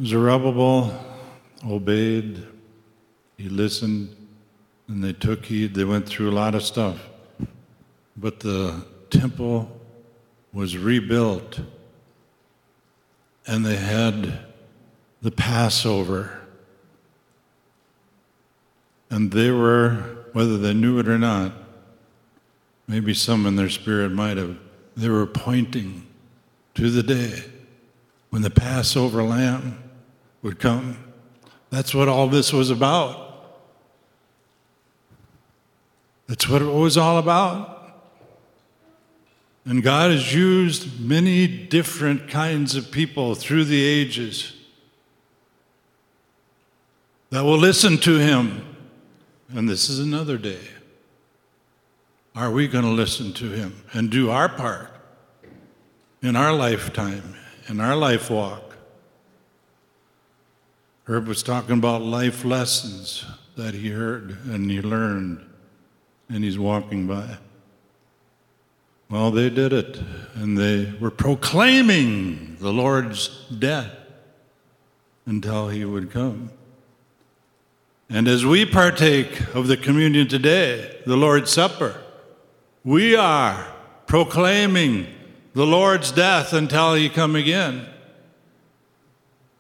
[0.05, 0.93] Zerubbabel
[1.67, 2.47] obeyed,
[3.39, 4.15] he listened,
[4.89, 5.75] and they took heed.
[5.75, 6.99] They went through a lot of stuff.
[8.17, 9.81] But the temple
[10.53, 11.61] was rebuilt,
[13.47, 14.41] and they had
[15.23, 16.46] the Passover.
[19.11, 21.53] And they were, whether they knew it or not,
[22.89, 24.57] maybe some in their spirit might have,
[24.97, 26.07] they were pointing
[26.75, 27.45] to the day
[28.31, 29.83] when the Passover lamb
[30.43, 30.99] would come.
[31.71, 33.27] That's what all this was about.
[36.27, 37.77] That's what it was all about.
[39.65, 44.53] And God has used many different kinds of people through the ages
[47.31, 48.76] that will listen to Him.
[49.49, 50.61] And this is another day.
[52.35, 54.93] Are we going to listen to Him and do our part
[56.23, 57.35] in our lifetime,
[57.69, 58.77] in our life walk?
[61.05, 63.25] Herb was talking about life lessons
[63.57, 65.49] that he heard and he learned,
[66.29, 67.39] and he's walking by.
[69.09, 70.01] Well, they did it,
[70.35, 73.93] and they were proclaiming the Lord's death
[75.27, 76.51] until he would come.
[78.09, 82.01] And as we partake of the communion today, the Lord's Supper,
[82.85, 83.67] we are
[84.07, 85.09] proclaiming
[85.55, 87.87] the Lord's death until he come again.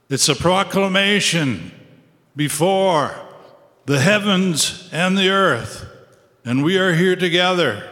[0.09, 1.73] It's a proclamation
[2.37, 3.15] before
[3.87, 5.85] the heavens and the earth,
[6.45, 7.91] and we are here together.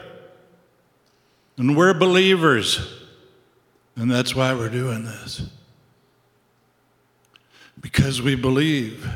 [1.57, 3.02] And we're believers.
[3.96, 5.42] And that's why we're doing this.
[7.80, 9.09] Because we believe.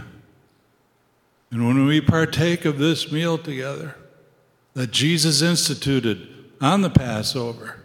[1.50, 3.96] And when we partake of this meal together
[4.74, 6.28] that Jesus instituted
[6.60, 7.76] on the Passover,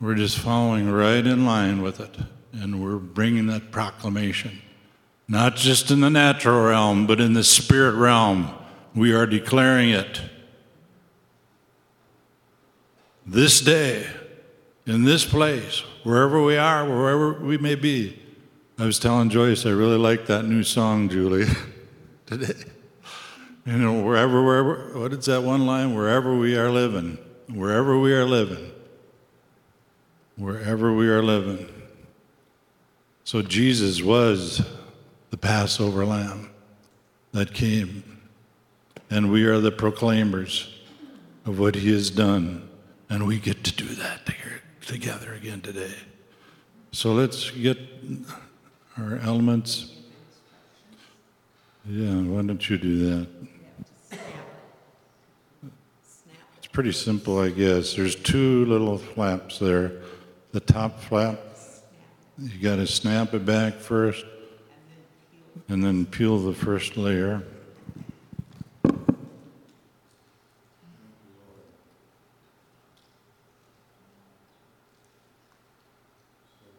[0.00, 2.16] we're just following right in line with it.
[2.52, 4.62] And we're bringing that proclamation,
[5.26, 8.50] not just in the natural realm, but in the spirit realm.
[8.94, 10.20] We are declaring it
[13.26, 14.06] this day,
[14.86, 18.22] in this place, wherever we are, wherever we may be.
[18.78, 21.46] I was telling Joyce, I really like that new song, Julie.
[22.28, 22.54] today.
[23.64, 25.94] You know, wherever, wherever, what is that one line?
[25.94, 27.18] Wherever we are living,
[27.48, 28.70] wherever we are living,
[30.36, 31.68] wherever we are living.
[33.24, 34.64] So Jesus was
[35.30, 36.50] the Passover lamb
[37.32, 38.20] that came,
[39.10, 40.74] and we are the proclaimers
[41.44, 42.68] of what he has done,
[43.10, 44.20] and we get to do that
[44.86, 45.94] together again today.
[46.92, 47.78] So let's get
[48.98, 49.92] our elements.
[51.86, 53.28] Yeah, why don't you do that?
[56.58, 57.94] It's pretty simple, I guess.
[57.94, 59.92] There's two little flaps there.
[60.52, 61.38] The top flap,
[62.38, 64.24] you got to snap it back first
[65.68, 67.42] and then peel the first layer.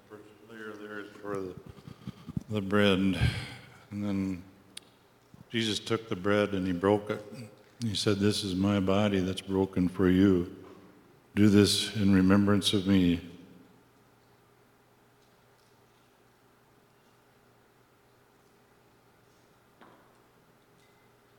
[0.09, 1.53] First layer there is for the,
[2.49, 2.97] the bread.
[2.97, 3.17] And
[3.91, 4.43] then
[5.51, 7.23] Jesus took the bread and he broke it.
[7.81, 10.55] He said, This is my body that's broken for you.
[11.35, 13.21] Do this in remembrance of me.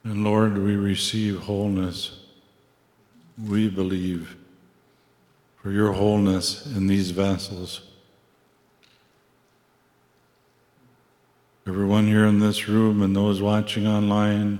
[0.02, 2.20] And Lord, we receive wholeness.
[3.46, 4.36] We believe
[5.62, 7.89] for your wholeness in these vessels.
[11.70, 14.58] Everyone here in this room and those watching online,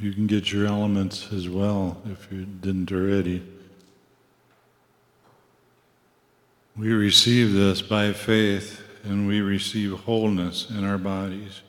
[0.00, 3.42] you can get your elements as well if you didn't already.
[6.74, 11.60] We receive this by faith and we receive wholeness in our bodies.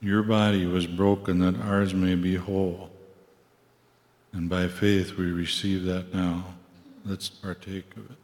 [0.00, 2.90] Your body was broken that ours may be whole.
[4.32, 6.46] And by faith we receive that now.
[7.04, 8.21] Let's partake of it.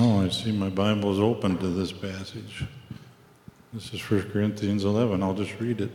[0.00, 2.64] Oh, I see my Bible is open to this passage.
[3.72, 5.22] This is 1 Corinthians 11.
[5.22, 5.92] I'll just read it.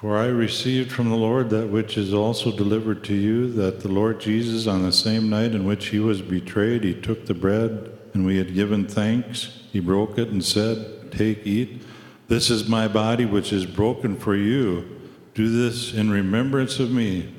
[0.00, 3.88] For I received from the Lord that which is also delivered to you, that the
[3.88, 7.90] Lord Jesus, on the same night in which he was betrayed, he took the bread,
[8.14, 9.60] and we had given thanks.
[9.70, 11.82] He broke it and said, Take, eat.
[12.28, 14.88] This is my body, which is broken for you.
[15.34, 17.34] Do this in remembrance of me.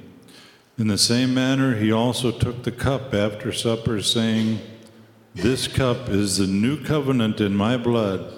[0.77, 4.59] In the same manner, he also took the cup after supper, saying,
[5.35, 8.33] This cup is the new covenant in my blood.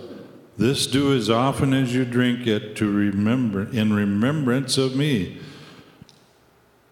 [0.58, 5.40] This do as often as you drink it to remember in remembrance of me.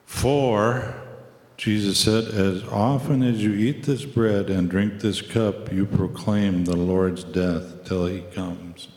[0.05, 0.93] For
[1.57, 6.65] Jesus said, As often as you eat this bread and drink this cup, you proclaim
[6.65, 8.89] the Lord's death till he comes.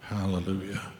[0.00, 0.92] Hallelujah.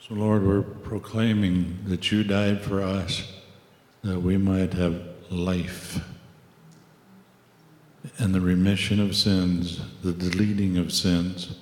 [0.00, 3.35] So, Lord, we're proclaiming that you died for us,
[4.06, 6.00] that we might have life
[8.18, 11.58] and the remission of sins, the deleting of sins,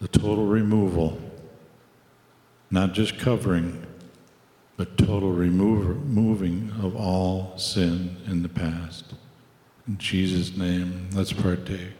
[0.00, 1.18] the total removal
[2.70, 3.86] not just covering,
[4.76, 9.14] but total removing of all sin in the past.
[9.86, 11.92] In Jesus' name, let's partake.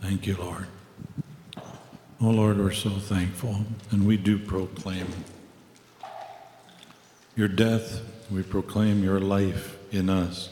[0.00, 0.66] Thank you, Lord.
[2.18, 5.06] Oh, Lord, we're so thankful, and we do proclaim
[7.36, 8.00] your death.
[8.30, 10.48] We proclaim your life in us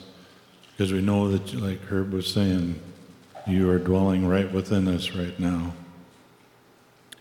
[0.71, 2.79] because we know that, like Herb was saying,
[3.47, 5.73] you are dwelling right within us right now.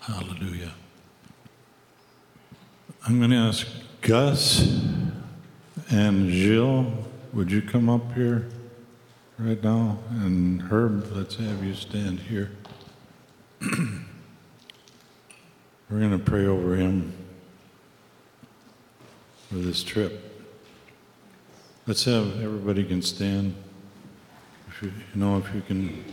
[0.01, 0.73] Hallelujah.
[3.07, 3.65] I'm going to ask
[4.01, 4.77] Gus
[5.89, 6.91] and Jill,
[7.31, 8.49] would you come up here
[9.39, 9.99] right now?
[10.09, 12.51] And Herb, let's have you stand here.
[15.93, 17.13] We're going to pray over him
[19.49, 20.43] for this trip.
[21.85, 23.53] Let's have everybody can stand
[24.83, 26.03] you, you know, if you can,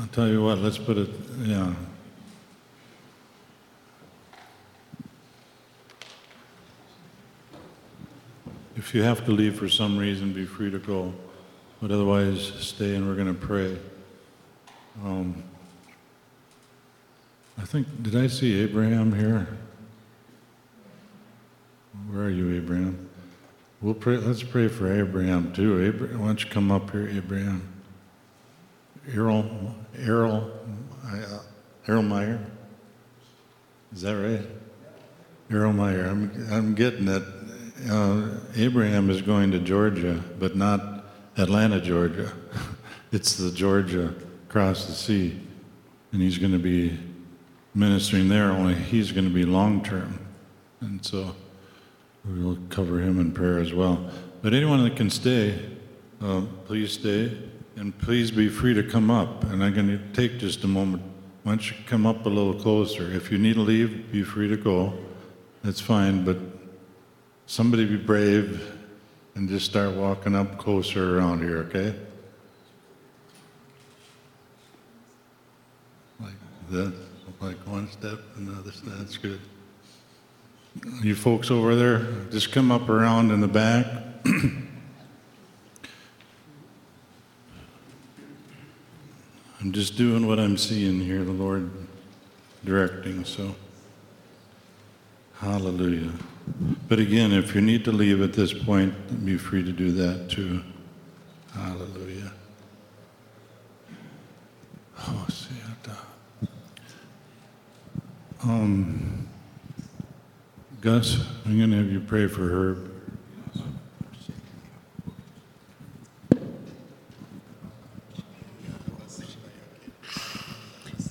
[0.00, 1.10] I'll tell you what, let's put it,
[1.42, 1.74] yeah.
[8.76, 11.12] If you have to leave for some reason, be free to go.
[11.80, 13.78] But otherwise, stay and we're going to pray.
[15.04, 15.44] Um,
[17.60, 19.46] I think, did I see Abraham here?
[22.08, 23.10] Where are you, Abraham?
[23.82, 24.16] We'll pray.
[24.16, 25.84] Let's pray for Abraham too.
[25.84, 27.70] Abraham, why don't you come up here, Abraham?
[29.12, 30.50] Errol, Errol,
[31.06, 31.40] uh,
[31.86, 32.40] Errol Meyer.
[33.92, 34.46] Is that right?
[35.50, 36.06] Errol Meyer.
[36.06, 37.22] I'm, I'm getting it.
[37.90, 41.04] Uh, Abraham is going to Georgia, but not
[41.36, 42.32] Atlanta, Georgia.
[43.12, 44.14] it's the Georgia
[44.48, 45.38] across the sea,
[46.12, 46.98] and he's going to be
[47.74, 50.18] ministering there, only he's going to be long term.
[50.80, 51.34] And so
[52.24, 54.10] we'll cover him in prayer as well.
[54.42, 55.58] But anyone that can stay,
[56.22, 57.36] uh, please stay.
[57.76, 59.44] And please be free to come up.
[59.44, 61.02] And I'm going to take just a moment.
[61.44, 63.10] Why don't you come up a little closer?
[63.10, 64.92] If you need to leave, be free to go.
[65.62, 66.24] That's fine.
[66.24, 66.38] But
[67.46, 68.76] somebody be brave
[69.34, 71.94] and just start walking up closer around here, okay?
[76.20, 76.34] Like
[76.70, 76.92] that,
[77.40, 78.92] like one step, another step.
[78.98, 79.40] That's good.
[81.02, 83.86] You folks over there, just come up around in the back.
[89.60, 91.70] I'm just doing what I'm seeing here, the Lord
[92.64, 93.54] directing, so
[95.34, 96.12] hallelujah.
[96.88, 100.30] But again, if you need to leave at this point, be free to do that
[100.30, 100.62] too.
[101.52, 102.32] Hallelujah.
[104.98, 105.59] Oh, see.
[108.42, 109.28] Um,
[110.80, 112.76] Gus, I'm going to have you pray for her.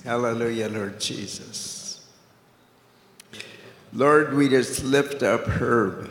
[0.02, 2.04] Hallelujah, Lord Jesus.
[3.92, 6.10] Lord, we just lift up Herb.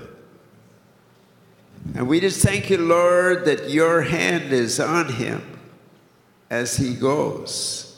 [1.95, 5.59] And we just thank you, Lord, that your hand is on him
[6.49, 7.88] as he goes.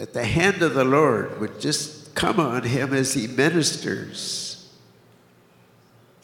[0.00, 4.66] That the hand of the Lord would just come on him as he ministers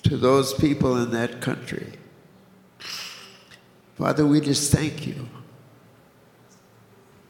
[0.03, 1.93] to those people in that country.
[3.99, 5.29] Father, we just thank you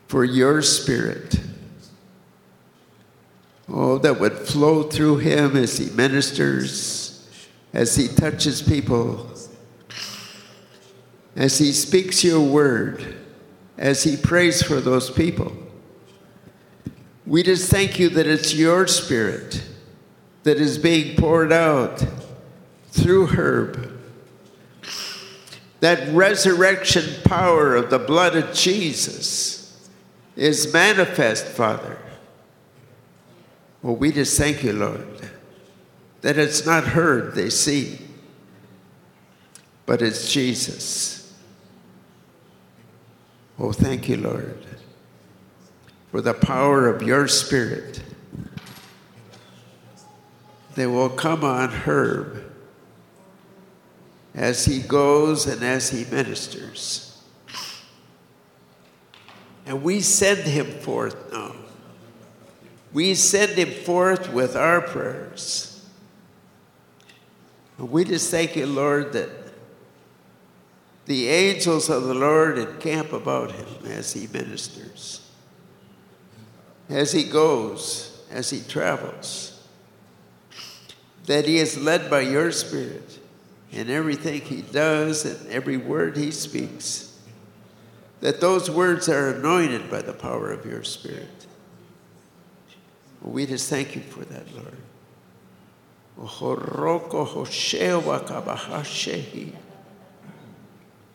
[0.07, 1.41] for your spirit.
[3.69, 7.29] Oh, that would flow through him as he ministers,
[7.73, 9.29] as he touches people,
[11.35, 13.17] as he speaks your word,
[13.77, 15.53] as he prays for those people.
[17.27, 19.62] We just thank you that it's your spirit
[20.45, 22.05] that is being poured out
[22.91, 23.93] through Herb.
[25.81, 29.91] That resurrection power of the blood of Jesus
[30.37, 31.99] is manifest, Father.
[33.83, 35.31] Well, we just thank you, Lord,
[36.20, 37.99] that it's not Herb, they see,
[39.85, 41.35] but it's Jesus.
[43.59, 44.64] Oh, thank you, Lord,
[46.11, 48.03] for the power of your Spirit
[50.75, 52.43] that will come on Herb
[54.35, 57.23] as he goes and as he ministers.
[59.65, 61.55] And we send him forth now.
[62.93, 65.85] We send him forth with our prayers.
[67.79, 69.31] And we just thank you, Lord, that
[71.07, 75.26] the angels of the Lord encamp about him as he ministers,
[76.89, 79.61] as he goes, as he travels,
[81.26, 83.18] that he is led by your Spirit
[83.72, 87.18] in everything he does and every word he speaks,
[88.20, 91.47] that those words are anointed by the power of your Spirit.
[93.22, 94.76] We just thank you for that, Lord.
[96.18, 99.53] Oroko hoshewa kabahashehi.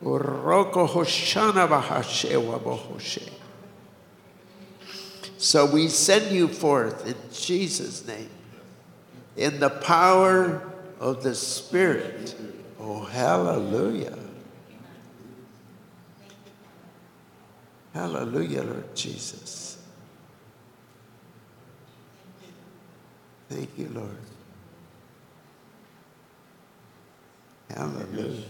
[0.03, 3.40] Oroko hoshana bahashewa bohoshe.
[5.41, 8.29] So we send you forth in Jesus' name,
[9.35, 10.61] in the power
[10.99, 12.35] of the Spirit.
[12.79, 14.19] Oh, hallelujah.
[17.91, 19.83] Hallelujah, Lord Jesus.
[23.49, 24.17] Thank you, Lord.
[27.75, 28.45] Hallelujah.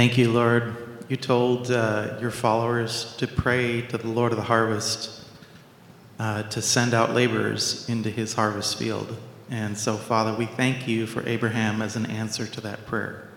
[0.00, 0.74] Thank you, Lord.
[1.10, 5.26] You told uh, your followers to pray to the Lord of the harvest
[6.18, 9.14] uh, to send out laborers into his harvest field.
[9.50, 13.28] And so, Father, we thank you for Abraham as an answer to that prayer.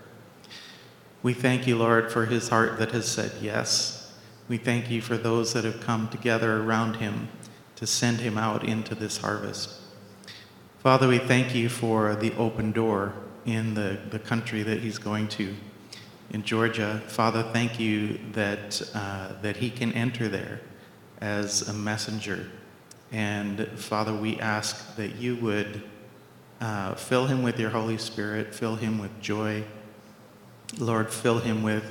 [1.22, 4.14] We thank you, Lord, for his heart that has said yes.
[4.48, 7.28] We thank you for those that have come together around him
[7.76, 9.68] to send him out into this harvest.
[10.78, 13.12] Father, we thank you for the open door
[13.44, 15.54] in the, the country that he's going to
[16.34, 17.00] in Georgia.
[17.06, 20.60] Father, thank you that, uh, that he can enter there
[21.20, 22.50] as a messenger.
[23.12, 25.84] And Father, we ask that you would
[26.60, 29.62] uh, fill him with your Holy Spirit, fill him with joy.
[30.76, 31.84] Lord, fill him with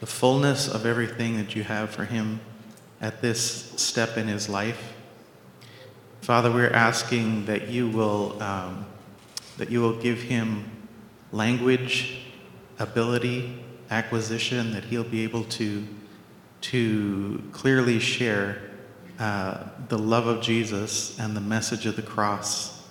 [0.00, 2.40] the fullness of everything that you have for him
[3.00, 4.92] at this step in his life.
[6.20, 8.84] Father, we're asking that you will, um,
[9.56, 10.66] that you will give him
[11.32, 12.18] language,
[12.82, 15.86] ability, acquisition, that he'll be able to,
[16.62, 18.60] to clearly share
[19.18, 22.82] uh, the love of Jesus and the message of the cross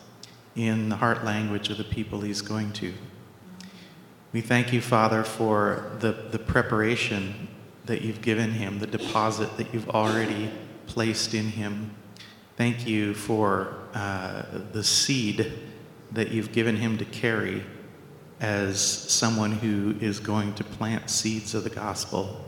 [0.56, 2.94] in the heart language of the people he's going to.
[4.34, 7.50] We thank you, Father, for the, the preparation
[7.86, 10.50] that you've given him, the deposit that you've already
[10.88, 11.92] placed in him.
[12.56, 15.52] Thank you for uh, the seed
[16.12, 17.64] that you've given him to carry
[18.42, 22.44] as someone who is going to plant seeds of the gospel.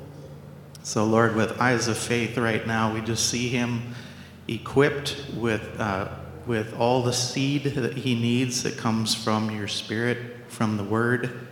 [0.81, 3.93] So, Lord, with eyes of faith right now, we just see him
[4.47, 6.09] equipped with, uh,
[6.47, 10.17] with all the seed that he needs that comes from your spirit,
[10.47, 11.47] from the word.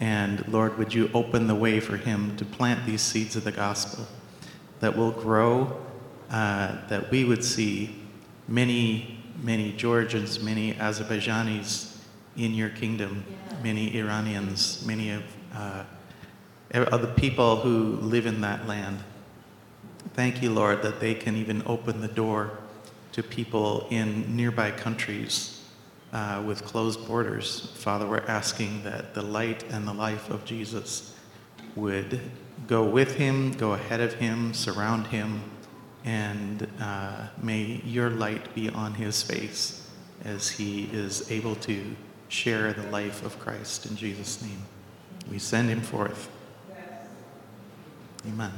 [0.00, 3.52] And Lord, would you open the way for him to plant these seeds of the
[3.52, 4.06] gospel
[4.80, 5.78] that will grow,
[6.30, 7.94] uh, that we would see
[8.48, 11.89] many, many Georgians, many Azerbaijanis
[12.44, 13.24] in your kingdom,
[13.62, 15.22] many Iranians, many of,
[15.54, 15.84] uh,
[16.72, 18.98] of the people who live in that land.
[20.14, 22.58] Thank you, Lord, that they can even open the door
[23.12, 25.62] to people in nearby countries
[26.12, 27.72] uh, with closed borders.
[27.74, 31.14] Father, we're asking that the light and the life of Jesus
[31.76, 32.20] would
[32.66, 35.42] go with him, go ahead of him, surround him,
[36.04, 39.88] and uh, may your light be on his face
[40.24, 41.96] as he is able to
[42.30, 44.62] share the life of Christ in Jesus' name.
[45.30, 46.30] We send him forth.
[48.26, 48.52] Amen.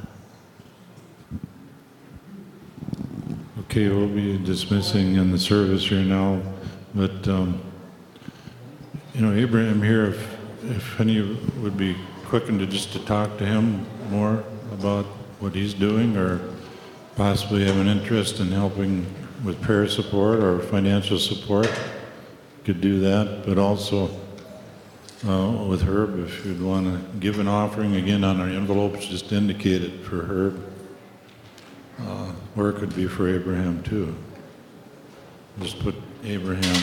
[3.61, 6.43] Okay, we'll be dismissing in the service here now,
[6.95, 7.63] but, um,
[9.15, 11.23] you know, Abraham here, if, if any
[11.61, 11.97] would be
[12.27, 15.07] quickened to just to talk to him more about
[15.41, 16.41] what he's doing or
[17.17, 19.07] possibly have an interest in helping
[19.45, 21.71] with prayer support or financial support,
[22.65, 24.09] could do that, but also
[25.27, 29.31] uh, with Herb, if you'd want to give an offering, again, on our envelopes, just
[29.33, 30.73] indicate it for Herb.
[32.01, 34.15] Uh, Or it could be for Abraham, too.
[35.61, 35.95] Just put
[36.25, 36.83] Abraham,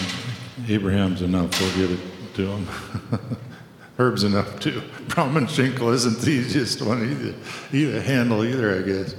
[0.67, 1.99] Abraham's enough, we'll get it
[2.35, 2.67] to him.
[3.97, 4.81] Herb's enough, too.
[5.09, 7.35] Brahman isn't the easiest one either,
[7.73, 9.15] either handle either, I guess.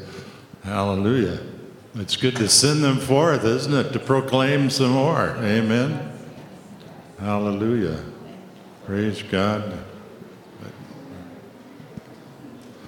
[0.62, 1.40] Hallelujah.
[1.96, 5.36] It's good to send them forth, isn't it, to proclaim some more.
[5.38, 6.09] Amen.
[7.20, 8.02] Hallelujah.
[8.86, 9.76] Praise God.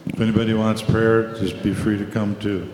[0.06, 2.72] If anybody wants prayer, just be free to come too.